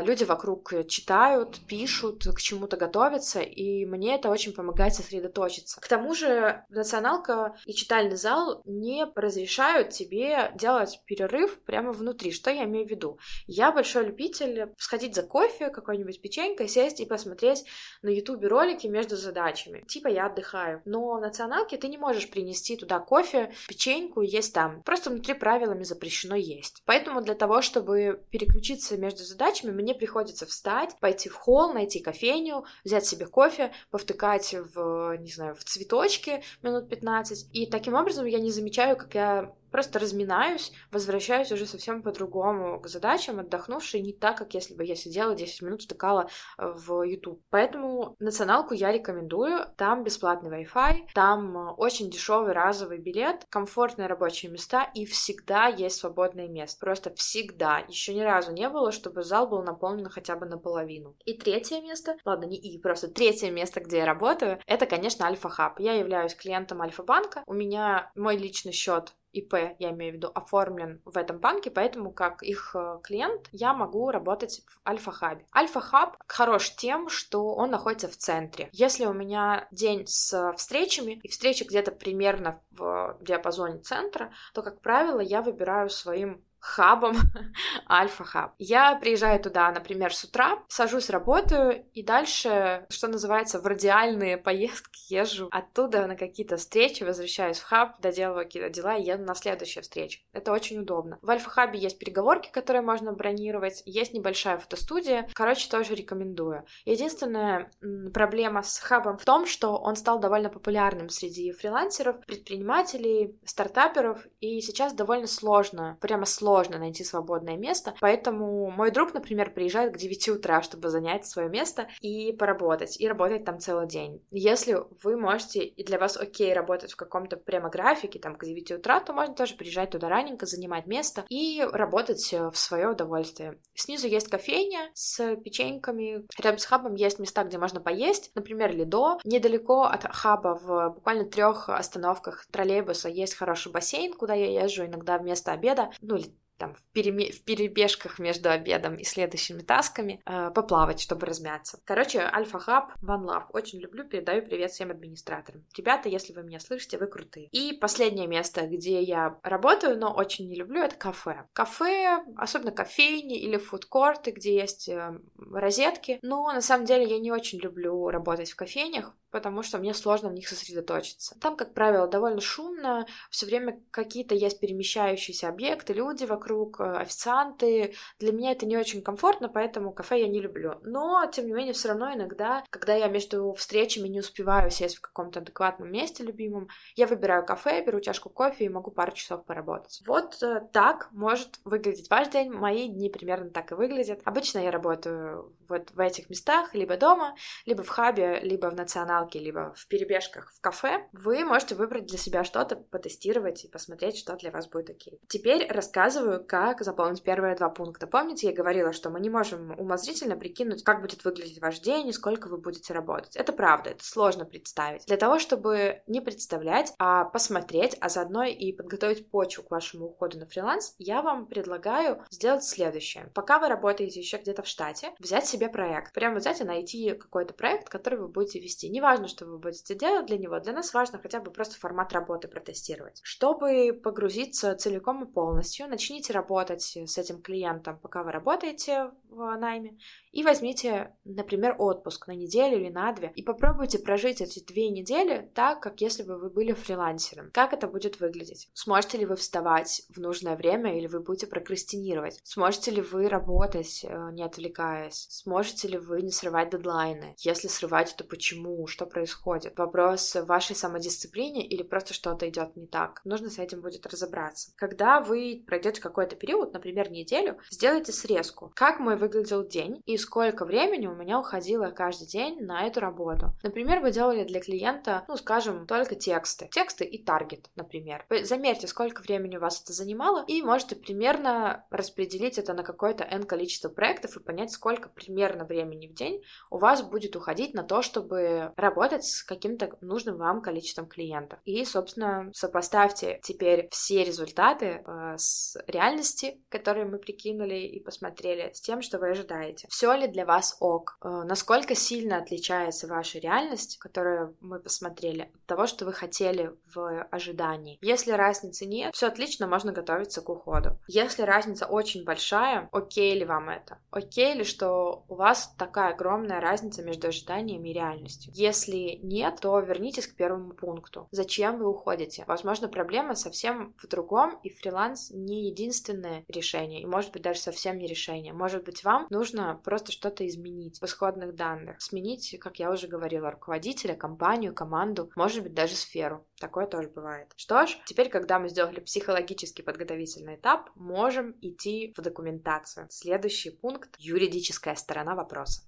люди 0.03 0.23
вокруг 0.23 0.73
читают, 0.87 1.59
пишут, 1.67 2.25
к 2.25 2.39
чему-то 2.39 2.77
готовятся, 2.77 3.39
и 3.39 3.85
мне 3.85 4.15
это 4.15 4.29
очень 4.29 4.53
помогает 4.53 4.93
сосредоточиться. 4.93 5.79
К 5.79 5.87
тому 5.87 6.13
же 6.13 6.65
националка 6.69 7.55
и 7.65 7.73
читальный 7.73 8.17
зал 8.17 8.61
не 8.65 9.05
разрешают 9.15 9.91
тебе 9.91 10.51
делать 10.55 11.01
перерыв 11.05 11.59
прямо 11.61 11.91
внутри. 11.91 12.31
Что 12.31 12.51
я 12.51 12.65
имею 12.65 12.87
в 12.87 12.89
виду? 12.89 13.19
Я 13.45 13.71
большой 13.71 14.05
любитель 14.05 14.73
сходить 14.77 15.15
за 15.15 15.23
кофе, 15.23 15.69
какой-нибудь 15.69 16.21
печенькой, 16.21 16.67
сесть 16.67 16.99
и 16.99 17.05
посмотреть 17.05 17.65
на 18.01 18.09
ютубе 18.09 18.47
ролики 18.47 18.87
между 18.87 19.15
задачами. 19.15 19.83
Типа 19.87 20.07
я 20.07 20.27
отдыхаю. 20.27 20.81
Но 20.85 21.17
в 21.17 21.21
националке 21.21 21.77
ты 21.77 21.87
не 21.87 21.97
можешь 21.97 22.29
принести 22.29 22.75
туда 22.75 22.99
кофе, 22.99 23.53
печеньку 23.67 24.21
есть 24.21 24.53
там. 24.53 24.83
Просто 24.83 25.09
внутри 25.09 25.33
правилами 25.33 25.83
запрещено 25.83 26.35
есть. 26.35 26.83
Поэтому 26.85 27.21
для 27.21 27.35
того, 27.35 27.61
чтобы 27.61 28.21
переключиться 28.31 28.97
между 28.97 29.23
задачами, 29.23 29.71
мне 29.77 29.93
приходится 29.93 30.45
встать, 30.45 30.97
пойти 30.99 31.29
в 31.29 31.35
холл, 31.35 31.73
найти 31.73 31.99
кофейню, 31.99 32.65
взять 32.83 33.05
себе 33.05 33.27
кофе, 33.27 33.71
повтыкать 33.91 34.55
в, 34.73 35.15
не 35.17 35.31
знаю, 35.31 35.55
в 35.55 35.63
цветочки 35.63 36.43
минут 36.63 36.89
15. 36.89 37.49
И 37.53 37.67
таким 37.67 37.93
образом 37.93 38.25
я 38.25 38.39
не 38.39 38.51
замечаю, 38.51 38.97
как 38.97 39.13
я 39.15 39.53
просто 39.71 39.99
разминаюсь, 39.99 40.71
возвращаюсь 40.91 41.51
уже 41.51 41.65
совсем 41.65 42.01
по-другому 42.01 42.79
к 42.79 42.87
задачам, 42.87 43.39
отдохнувшей 43.39 44.01
не 44.01 44.13
так, 44.13 44.37
как 44.37 44.53
если 44.53 44.73
бы 44.73 44.83
я 44.83 44.95
сидела 44.95 45.35
10 45.35 45.61
минут, 45.61 45.81
стыкала 45.83 46.29
э, 46.57 46.73
в 46.75 47.03
YouTube. 47.03 47.41
Поэтому 47.49 48.15
националку 48.19 48.73
я 48.73 48.91
рекомендую. 48.91 49.65
Там 49.77 50.03
бесплатный 50.03 50.63
Wi-Fi, 50.63 51.07
там 51.13 51.57
э, 51.57 51.71
очень 51.73 52.09
дешевый 52.09 52.53
разовый 52.53 52.97
билет, 52.97 53.45
комфортные 53.49 54.07
рабочие 54.07 54.51
места 54.51 54.89
и 54.93 55.05
всегда 55.05 55.67
есть 55.67 55.97
свободное 55.97 56.47
место. 56.47 56.79
Просто 56.79 57.13
всегда. 57.15 57.79
Еще 57.87 58.13
ни 58.13 58.21
разу 58.21 58.51
не 58.51 58.69
было, 58.69 58.91
чтобы 58.91 59.23
зал 59.23 59.47
был 59.47 59.63
наполнен 59.63 60.09
хотя 60.09 60.35
бы 60.35 60.45
наполовину. 60.45 61.15
И 61.25 61.33
третье 61.33 61.81
место, 61.81 62.17
ладно, 62.25 62.45
не 62.45 62.57
и, 62.57 62.79
просто 62.79 63.07
третье 63.07 63.51
место, 63.51 63.79
где 63.79 63.97
я 63.97 64.05
работаю, 64.05 64.59
это, 64.65 64.85
конечно, 64.85 65.25
Альфа-Хаб. 65.25 65.79
Я 65.79 65.93
являюсь 65.93 66.35
клиентом 66.35 66.81
Альфа-банка. 66.81 67.43
У 67.45 67.53
меня 67.53 68.11
мой 68.15 68.37
личный 68.37 68.71
счет 68.71 69.13
ИП, 69.39 69.53
я 69.79 69.91
имею 69.91 70.13
в 70.13 70.15
виду, 70.15 70.31
оформлен 70.33 71.01
в 71.05 71.17
этом 71.17 71.39
банке, 71.39 71.71
поэтому 71.71 72.11
как 72.11 72.43
их 72.43 72.75
э, 72.75 72.99
клиент 73.03 73.47
я 73.51 73.73
могу 73.73 74.09
работать 74.11 74.63
в 74.67 74.87
Альфа-хабе. 74.87 75.45
Альфа-хаб 75.55 76.17
хорош 76.27 76.75
тем, 76.75 77.09
что 77.09 77.53
он 77.53 77.71
находится 77.71 78.07
в 78.07 78.17
центре. 78.17 78.69
Если 78.71 79.05
у 79.05 79.13
меня 79.13 79.67
день 79.71 80.05
с 80.07 80.53
встречами, 80.57 81.19
и 81.23 81.27
встреча 81.27 81.65
где-то 81.65 81.91
примерно 81.91 82.61
в 82.71 83.17
диапазоне 83.21 83.79
центра, 83.79 84.31
то, 84.53 84.61
как 84.61 84.81
правило, 84.81 85.19
я 85.19 85.41
выбираю 85.41 85.89
своим 85.89 86.43
хабом 86.59 87.17
Альфа-хаб. 87.89 88.53
Я 88.57 88.95
приезжаю 88.95 89.41
туда, 89.41 89.71
например, 89.71 90.13
с 90.13 90.23
утра, 90.23 90.59
сажусь, 90.67 91.09
работаю, 91.09 91.85
и 91.93 92.03
дальше, 92.03 92.85
что 92.89 93.07
называется, 93.07 93.59
в 93.59 93.65
радиальные 93.65 94.37
поездки 94.47 95.13
езжу 95.13 95.47
оттуда 95.51 96.07
на 96.07 96.15
какие-то 96.15 96.57
встречи, 96.57 97.03
возвращаюсь 97.03 97.59
в 97.59 97.63
хаб, 97.63 97.99
доделываю 98.01 98.45
какие-то 98.45 98.69
дела 98.69 98.95
и 98.95 99.03
еду 99.03 99.23
на 99.23 99.35
следующую 99.35 99.83
встречу. 99.83 100.19
Это 100.33 100.51
очень 100.51 100.79
удобно. 100.79 101.17
В 101.21 101.29
Альфа-хабе 101.29 101.79
есть 101.79 101.99
переговорки, 101.99 102.49
которые 102.51 102.81
можно 102.81 103.13
бронировать, 103.13 103.83
есть 103.85 104.13
небольшая 104.13 104.57
фотостудия. 104.57 105.27
Короче, 105.33 105.69
тоже 105.69 105.95
рекомендую. 105.95 106.65
Единственная 106.85 107.71
проблема 108.13 108.63
с 108.63 108.79
хабом 108.79 109.17
в 109.17 109.25
том, 109.25 109.45
что 109.45 109.77
он 109.77 109.95
стал 109.95 110.19
довольно 110.19 110.49
популярным 110.49 111.09
среди 111.09 111.51
фрилансеров, 111.51 112.19
предпринимателей, 112.25 113.39
стартаперов, 113.45 114.25
и 114.39 114.59
сейчас 114.61 114.93
довольно 114.93 115.27
сложно, 115.27 115.97
прямо 116.01 116.25
сложно 116.25 116.46
сложно 116.47 116.79
найти 116.79 117.03
свободное 117.03 117.57
место, 117.57 117.93
поэтому 117.99 118.71
мой 118.71 118.89
друг, 118.89 119.13
например, 119.13 119.53
приезжает 119.53 119.93
к 119.93 119.97
9 119.97 120.29
утра, 120.29 120.61
чтобы 120.61 120.87
занять 120.87 121.27
свое 121.27 121.49
место 121.49 121.89
и 121.99 122.31
поработать, 122.31 122.97
и 123.01 123.05
работать 123.05 123.43
там 123.43 123.59
целый 123.59 123.85
день. 123.85 124.23
Если 124.31 124.77
вы 125.03 125.17
можете, 125.17 125.65
и 125.65 125.83
для 125.83 125.99
вас 125.99 126.15
окей 126.15 126.53
работать 126.53 126.93
в 126.93 126.95
каком-то 126.95 127.35
прямо 127.35 127.69
графике, 127.69 128.19
там, 128.19 128.37
к 128.37 128.45
9 128.45 128.71
утра, 128.71 129.01
то 129.01 129.11
можно 129.11 129.35
тоже 129.35 129.55
приезжать 129.55 129.89
туда 129.89 130.07
раненько, 130.07 130.45
занимать 130.45 130.87
место 130.87 131.25
и 131.27 131.67
работать 131.69 132.31
э, 132.31 132.49
в 132.49 132.57
свое 132.57 132.91
удовольствие. 132.91 133.59
Снизу 133.73 134.07
есть 134.07 134.29
кофейня 134.29 134.89
с 134.93 135.35
печеньками, 135.35 136.25
рядом 136.39 136.59
с 136.59 136.65
хабом 136.65 136.95
есть 136.95 137.19
места, 137.19 137.43
где 137.43 137.57
можно 137.57 137.81
поесть, 137.81 138.31
например, 138.35 138.73
Лидо. 138.73 139.17
Недалеко 139.25 139.81
от 139.83 140.03
хаба, 140.15 140.57
в 140.63 140.91
буквально 140.91 141.25
трех 141.25 141.67
остановках 141.67 142.45
троллейбуса 142.51 143.09
есть 143.09 143.35
хороший 143.35 143.69
бассейн, 143.73 144.13
куда 144.13 144.33
я 144.33 144.63
езжу 144.63 144.85
иногда 144.85 145.17
вместо 145.17 145.51
обеда, 145.51 145.91
ну 145.99 146.15
или 146.15 146.36
там 146.57 146.73
в, 146.73 146.83
переме... 146.93 147.31
в 147.31 147.43
перебежках 147.43 148.19
между 148.19 148.49
обедом 148.49 148.95
и 148.95 149.03
следующими 149.03 149.61
тасками 149.61 150.21
э, 150.25 150.51
поплавать, 150.51 150.99
чтобы 150.99 151.25
размяться. 151.25 151.79
Короче, 151.85 152.19
Альфа 152.19 152.59
Хаб, 152.59 152.91
One 153.01 153.25
Love. 153.25 153.45
Очень 153.53 153.79
люблю, 153.79 154.03
передаю 154.03 154.41
привет 154.43 154.71
всем 154.71 154.91
администраторам. 154.91 155.65
Ребята, 155.75 156.09
если 156.09 156.33
вы 156.33 156.43
меня 156.43 156.59
слышите, 156.59 156.97
вы 156.97 157.07
крутые. 157.07 157.47
И 157.47 157.73
последнее 157.73 158.27
место, 158.27 158.67
где 158.67 159.01
я 159.01 159.39
работаю, 159.43 159.97
но 159.97 160.13
очень 160.13 160.47
не 160.49 160.55
люблю, 160.55 160.81
это 160.81 160.95
кафе. 160.95 161.45
Кафе, 161.53 162.23
особенно 162.35 162.71
кофейни 162.71 163.39
или 163.39 163.57
фудкорты, 163.57 164.31
где 164.31 164.55
есть 164.55 164.89
э, 164.89 165.19
розетки. 165.37 166.19
Но 166.21 166.51
на 166.51 166.61
самом 166.61 166.85
деле 166.85 167.05
я 167.05 167.19
не 167.19 167.31
очень 167.31 167.59
люблю 167.59 168.09
работать 168.09 168.51
в 168.51 168.55
кофейнях, 168.55 169.13
потому 169.31 169.63
что 169.63 169.77
мне 169.77 169.93
сложно 169.93 170.29
в 170.29 170.33
них 170.33 170.47
сосредоточиться. 170.47 171.37
Там, 171.39 171.55
как 171.55 171.73
правило, 171.73 172.07
довольно 172.07 172.41
шумно, 172.41 173.05
все 173.29 173.45
время 173.45 173.81
какие-то 173.91 174.35
есть 174.35 174.59
перемещающиеся 174.59 175.49
объекты, 175.49 175.93
люди 175.93 176.23
вокруг, 176.25 176.46
э, 176.79 176.83
официанты. 176.83 177.93
Для 178.19 178.31
меня 178.31 178.51
это 178.51 178.65
не 178.65 178.77
очень 178.77 179.01
комфортно, 179.01 179.49
поэтому 179.49 179.91
кафе 179.91 180.21
я 180.21 180.27
не 180.27 180.39
люблю. 180.39 180.75
Но, 180.83 181.25
тем 181.31 181.47
не 181.47 181.53
менее, 181.53 181.73
все 181.73 181.89
равно 181.89 182.13
иногда, 182.13 182.63
когда 182.69 182.95
я 182.95 183.07
между 183.07 183.53
встречами 183.53 184.07
не 184.07 184.19
успеваю 184.19 184.71
сесть 184.71 184.97
в 184.97 185.01
каком-то 185.01 185.39
адекватном 185.39 185.91
месте 185.91 186.23
любимом, 186.23 186.69
я 186.95 187.07
выбираю 187.07 187.45
кафе, 187.45 187.83
беру 187.85 187.99
чашку 187.99 188.29
кофе 188.29 188.65
и 188.65 188.69
могу 188.69 188.91
пару 188.91 189.11
часов 189.11 189.45
поработать. 189.45 190.01
Вот 190.05 190.41
э, 190.41 190.61
так 190.71 191.09
может 191.11 191.59
выглядеть 191.65 192.09
ваш 192.09 192.29
день. 192.29 192.51
Мои 192.51 192.87
дни 192.87 193.09
примерно 193.09 193.49
так 193.49 193.71
и 193.71 193.75
выглядят. 193.75 194.21
Обычно 194.23 194.59
я 194.59 194.71
работаю 194.71 195.55
вот 195.67 195.91
в 195.91 195.99
этих 195.99 196.29
местах, 196.29 196.73
либо 196.73 196.97
дома, 196.97 197.35
либо 197.65 197.83
в 197.83 197.89
хабе, 197.89 198.39
либо 198.41 198.69
в 198.69 198.75
националке, 198.75 199.39
либо 199.39 199.73
в 199.75 199.87
перебежках 199.87 200.51
в 200.53 200.61
кафе, 200.61 201.07
вы 201.11 201.43
можете 201.43 201.75
выбрать 201.75 202.05
для 202.05 202.17
себя 202.17 202.43
что-то, 202.43 202.75
потестировать 202.75 203.65
и 203.65 203.67
посмотреть, 203.67 204.17
что 204.17 204.35
для 204.35 204.51
вас 204.51 204.67
будет 204.67 204.89
окей. 204.89 205.19
Теперь 205.27 205.67
рассказываю, 205.71 206.36
как 206.39 206.81
заполнить 206.83 207.23
первые 207.23 207.55
два 207.55 207.69
пункта. 207.69 208.07
Помните, 208.07 208.47
я 208.47 208.53
говорила, 208.53 208.93
что 208.93 209.09
мы 209.09 209.19
не 209.19 209.29
можем 209.29 209.77
умозрительно 209.77 210.35
прикинуть, 210.35 210.83
как 210.83 211.01
будет 211.01 211.23
выглядеть 211.25 211.61
ваш 211.61 211.79
день 211.79 212.07
и 212.07 212.13
сколько 212.13 212.47
вы 212.47 212.57
будете 212.57 212.93
работать. 212.93 213.35
Это 213.35 213.53
правда, 213.53 213.91
это 213.91 214.03
сложно 214.03 214.45
представить. 214.45 215.05
Для 215.05 215.17
того, 215.17 215.39
чтобы 215.39 216.01
не 216.07 216.21
представлять, 216.21 216.93
а 216.99 217.25
посмотреть, 217.25 217.97
а 217.99 218.09
заодно 218.09 218.43
и 218.43 218.71
подготовить 218.71 219.29
почву 219.29 219.63
к 219.63 219.71
вашему 219.71 220.07
уходу 220.07 220.39
на 220.39 220.45
фриланс, 220.45 220.95
я 220.97 221.21
вам 221.21 221.47
предлагаю 221.47 222.23
сделать 222.29 222.63
следующее. 222.63 223.31
Пока 223.33 223.59
вы 223.59 223.67
работаете 223.67 224.19
еще 224.19 224.37
где-то 224.37 224.63
в 224.63 224.67
штате, 224.67 225.11
взять 225.19 225.45
себе 225.45 225.69
проект. 225.69 226.13
Прямо 226.13 226.37
взять 226.37 226.61
и 226.61 226.63
найти 226.63 227.11
какой-то 227.11 227.53
проект, 227.53 227.89
который 227.89 228.19
вы 228.19 228.27
будете 228.27 228.59
вести. 228.59 228.89
Неважно, 228.89 229.27
что 229.27 229.45
вы 229.45 229.57
будете 229.57 229.95
делать 229.95 230.25
для 230.25 230.37
него, 230.37 230.59
для 230.59 230.73
нас 230.73 230.93
важно 230.93 231.19
хотя 231.19 231.39
бы 231.39 231.51
просто 231.51 231.79
формат 231.79 232.13
работы 232.13 232.47
протестировать. 232.47 233.19
Чтобы 233.23 233.93
погрузиться 233.93 234.75
целиком 234.75 235.23
и 235.23 235.31
полностью, 235.31 235.87
начните 235.87 236.26
работать 236.29 236.81
с 236.81 237.17
этим 237.17 237.41
клиентом, 237.41 237.97
пока 237.99 238.23
вы 238.23 238.31
работаете 238.31 239.11
в 239.29 239.57
найме, 239.57 239.97
и 240.31 240.43
возьмите, 240.43 241.15
например, 241.25 241.75
отпуск 241.77 242.27
на 242.27 242.33
неделю 242.33 242.77
или 242.77 242.89
на 242.89 243.11
две, 243.13 243.31
и 243.35 243.41
попробуйте 243.41 243.99
прожить 243.99 244.41
эти 244.41 244.63
две 244.63 244.89
недели 244.89 245.49
так, 245.53 245.81
как 245.81 246.01
если 246.01 246.23
бы 246.23 246.37
вы 246.37 246.49
были 246.49 246.73
фрилансером. 246.73 247.51
Как 247.51 247.73
это 247.73 247.87
будет 247.87 248.19
выглядеть? 248.19 248.69
Сможете 248.73 249.17
ли 249.17 249.25
вы 249.25 249.35
вставать 249.35 250.03
в 250.09 250.19
нужное 250.19 250.55
время, 250.55 250.97
или 250.97 251.07
вы 251.07 251.19
будете 251.19 251.47
прокрастинировать? 251.47 252.39
Сможете 252.43 252.91
ли 252.91 253.01
вы 253.01 253.27
работать, 253.27 254.05
э, 254.07 254.29
не 254.31 254.43
отвлекаясь? 254.43 255.27
Сможете 255.29 255.87
ли 255.87 255.97
вы 255.97 256.21
не 256.21 256.31
срывать 256.31 256.69
дедлайны? 256.69 257.35
Если 257.39 257.67
срывать, 257.67 258.15
то 258.17 258.23
почему? 258.23 258.87
Что 258.87 259.05
происходит? 259.05 259.77
Вопрос 259.77 260.35
вашей 260.35 260.75
самодисциплине 260.75 261.65
или 261.67 261.83
просто 261.83 262.13
что-то 262.13 262.47
идет 262.47 262.75
не 262.75 262.87
так? 262.87 263.21
Нужно 263.25 263.49
с 263.49 263.59
этим 263.59 263.81
будет 263.81 264.05
разобраться. 264.05 264.71
Когда 264.75 265.19
вы 265.19 265.63
пройдете 265.65 266.01
какой-то 266.01 266.35
период, 266.35 266.73
например, 266.73 267.11
неделю, 267.11 267.57
сделайте 267.69 268.11
срезку. 268.11 268.71
Как 268.75 268.99
мой 268.99 269.16
выглядел 269.17 269.65
день 269.65 270.01
и 270.05 270.17
сколько 270.17 270.65
времени 270.65 271.07
у 271.07 271.15
меня 271.15 271.39
уходило 271.39 271.89
каждый 271.89 272.27
день 272.27 272.61
на 272.61 272.85
эту 272.85 272.99
работу. 272.99 273.53
Например, 273.63 273.99
вы 273.99 274.11
делали 274.11 274.43
для 274.43 274.59
клиента, 274.59 275.25
ну, 275.27 275.37
скажем, 275.37 275.87
только 275.87 276.15
тексты. 276.15 276.69
Тексты 276.71 277.05
и 277.05 277.23
таргет, 277.23 277.69
например. 277.75 278.25
Вы 278.29 278.45
замерьте, 278.45 278.87
сколько 278.87 279.21
времени 279.21 279.57
у 279.57 279.59
вас 279.59 279.81
это 279.81 279.93
занимало, 279.93 280.43
и 280.47 280.61
можете 280.61 280.95
примерно 280.95 281.85
распределить 281.89 282.57
это 282.57 282.73
на 282.73 282.83
какое-то 282.83 283.23
N 283.23 283.43
количество 283.43 283.89
проектов 283.89 284.37
и 284.37 284.39
понять, 284.39 284.71
сколько 284.71 285.09
примерно 285.09 285.65
времени 285.65 286.07
в 286.07 286.13
день 286.13 286.41
у 286.69 286.77
вас 286.77 287.01
будет 287.01 287.35
уходить 287.35 287.73
на 287.73 287.83
то, 287.83 288.01
чтобы 288.01 288.73
работать 288.75 289.23
с 289.23 289.43
каким-то 289.43 289.97
нужным 290.01 290.37
вам 290.37 290.61
количеством 290.61 291.07
клиентов. 291.07 291.59
И, 291.65 291.83
собственно, 291.85 292.49
сопоставьте 292.53 293.39
теперь 293.43 293.87
все 293.91 294.23
результаты 294.23 295.03
э, 295.05 295.35
с 295.37 295.77
реальности, 295.87 296.61
которые 296.69 297.05
мы 297.05 297.17
прикинули 297.17 297.75
и 297.75 297.99
посмотрели, 297.99 298.71
с 298.73 298.81
тем, 298.81 299.01
что 299.07 299.19
вы 299.19 299.29
ожидаете. 299.29 299.87
Все 299.89 300.13
ли 300.13 300.27
для 300.27 300.45
вас 300.45 300.75
ок? 300.79 301.17
Э, 301.23 301.43
насколько 301.45 301.95
сильно 301.95 302.37
отличается 302.37 303.07
ваша 303.07 303.39
реальность, 303.39 303.97
которую 303.99 304.55
мы 304.59 304.79
посмотрели, 304.79 305.43
от 305.53 305.65
того, 305.65 305.87
что 305.87 306.05
вы 306.05 306.13
хотели 306.13 306.73
в 306.93 307.23
ожидании? 307.31 307.97
Если 308.01 308.31
разницы 308.31 308.85
нет, 308.85 309.15
все 309.15 309.27
отлично, 309.27 309.67
можно 309.67 309.93
готовиться 309.93 310.41
к 310.41 310.49
уходу. 310.49 310.99
Если 311.07 311.43
разница 311.43 311.85
очень 311.85 312.25
большая, 312.25 312.89
окей 312.91 313.33
ли 313.39 313.45
вам 313.45 313.69
это? 313.69 313.99
Окей 314.11 314.53
ли, 314.53 314.63
что 314.63 315.23
у 315.29 315.35
вас 315.35 315.73
такая 315.77 316.13
огромная 316.13 316.59
разница 316.59 317.01
между 317.01 317.29
ожиданиями 317.29 317.89
и 317.89 317.93
реальностью. 317.93 318.51
Если 318.55 319.19
нет, 319.23 319.59
то 319.61 319.79
вернитесь 319.79 320.27
к 320.27 320.35
первому 320.35 320.73
пункту. 320.73 321.27
Зачем 321.31 321.77
вы 321.79 321.87
уходите? 321.87 322.43
Возможно, 322.47 322.89
проблема 322.89 323.35
совсем 323.35 323.93
в 323.97 324.07
другом, 324.07 324.59
и 324.63 324.69
фриланс 324.69 325.31
не 325.31 325.67
единственное 325.69 326.43
решение, 326.47 327.01
и 327.01 327.05
может 327.05 327.31
быть 327.31 327.43
даже 327.43 327.59
совсем 327.59 327.97
не 327.97 328.07
решение. 328.07 328.53
Может 328.53 328.83
быть, 328.83 328.96
вам 329.03 329.27
нужно 329.29 329.79
просто 329.83 330.11
что-то 330.11 330.47
изменить 330.47 330.99
в 330.99 331.05
исходных 331.05 331.55
данных. 331.55 332.01
Сменить, 332.01 332.57
как 332.59 332.79
я 332.79 332.91
уже 332.91 333.07
говорила, 333.07 333.51
руководителя, 333.51 334.15
компанию, 334.15 334.73
команду, 334.73 335.31
может 335.35 335.63
быть, 335.63 335.73
даже 335.73 335.95
сферу. 335.95 336.45
Такое 336.59 336.87
тоже 336.87 337.09
бывает. 337.09 337.51
Что 337.55 337.85
ж, 337.85 337.97
теперь, 338.05 338.29
когда 338.29 338.59
мы 338.59 338.69
сделали 338.69 338.99
психологический 338.99 339.83
подготовительный 339.83 340.55
этап, 340.55 340.89
можем 340.95 341.55
идти 341.61 342.13
в 342.17 342.21
документацию. 342.21 343.07
Следующий 343.09 343.71
пункт— 343.71 344.15
юридическая 344.17 344.95
сторона 344.95 345.35
вопроса. 345.35 345.83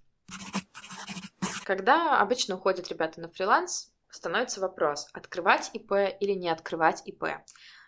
Когда 1.66 2.20
обычно 2.20 2.56
уходят 2.56 2.88
ребята 2.90 3.22
на 3.22 3.30
фриланс, 3.30 3.94
становится 4.10 4.60
вопрос, 4.60 5.08
открывать 5.14 5.70
ИП 5.74 5.92
или 6.20 6.34
не 6.34 6.50
открывать 6.50 7.04
ИП. 7.06 7.26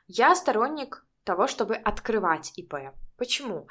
Я 0.08 0.36
сторонник 0.36 1.06
того, 1.24 1.48
чтобы 1.48 1.76
открывать 1.76 2.52
ИП. 2.56 2.76
Почему? 3.18 3.68